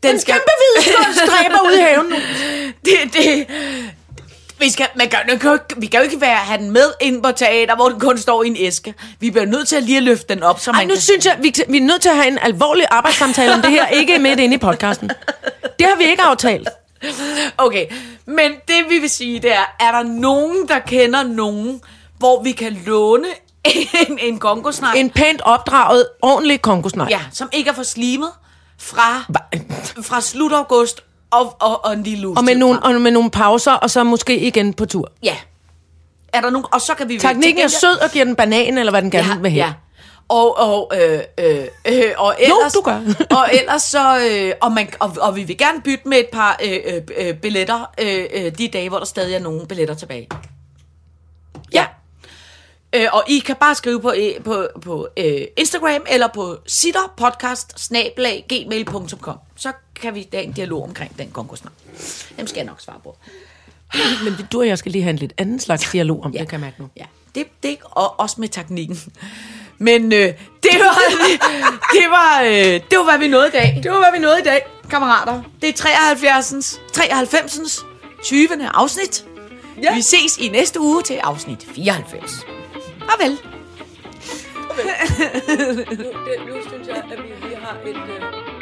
[0.03, 0.35] Den skal...
[0.35, 2.17] Kæmpe hvide stræber ude i haven nu.
[2.85, 3.47] det, det,
[4.59, 7.23] vi, skal, man kan, man kan, vi kan jo ikke være, have den med ind
[7.23, 8.95] på teater, hvor den kun står i en æske.
[9.21, 11.01] Vi bliver nødt til at lige at løfte den op, så Ej, man nu kan...
[11.01, 13.87] synes jeg, vi, vi er nødt til at have en alvorlig arbejdssamtale om det her,
[13.87, 15.11] ikke midt inde i podcasten.
[15.79, 16.69] Det har vi ikke aftalt.
[17.59, 17.87] Okay,
[18.27, 21.81] men det vi vil sige, det er, er der nogen, der kender nogen,
[22.19, 23.29] hvor vi kan låne
[24.09, 27.07] en, en kongosnej, En pænt opdraget, ordentlig kongosnej.
[27.11, 28.31] ja, som ikke er for slimet,
[28.79, 29.25] fra,
[30.03, 31.01] fra slut august
[31.31, 34.05] og, og, og en lille uge Og med, nogle, og med nogle pauser, og så
[34.05, 35.11] måske igen på tur.
[35.23, 35.37] Ja.
[36.33, 37.19] Er der nogen, og så kan vi...
[37.19, 39.65] Teknikken er sød og giver den banan, eller hvad den gerne vil have.
[39.65, 39.73] Ja.
[40.29, 43.01] Og, og, øh, øh, øh, og ellers, du gør.
[43.39, 46.59] og ellers så, øh, og, man, og, og vi vil gerne bytte med et par
[46.65, 50.29] øh, øh, øh, billetter, øh, øh, de dage, hvor der stadig er nogle billetter tilbage.
[52.95, 57.93] Øh, og I kan bare skrive på, øh, på, på øh, Instagram eller på sitterpodcast
[58.49, 59.39] gmail.com.
[59.57, 61.75] Så kan vi have en dialog omkring den konkursnavn.
[62.37, 63.17] Dem skal jeg nok svare på.
[64.25, 66.39] Men du og jeg skal lige have en lidt anden slags dialog om ja.
[66.39, 66.89] det, kan jeg mærke nu.
[66.97, 68.99] Ja, det, det og også med teknikken.
[69.79, 70.19] Men øh,
[70.63, 70.99] det var,
[71.97, 73.81] det, var, øh, det var, hvad vi nåede i dag.
[73.83, 75.43] Det var, hvad vi nåede i dag, kammerater.
[75.63, 76.81] Det er 73.
[76.93, 77.85] 93.
[78.25, 78.49] 20.
[78.75, 79.25] afsnit.
[79.83, 79.95] Ja.
[79.95, 82.54] Vi ses i næste uge til afsnit 94.
[83.09, 83.39] Farvel.
[85.99, 87.97] Nu, nu synes jeg, at vi vi har et...
[87.97, 88.54] Øh.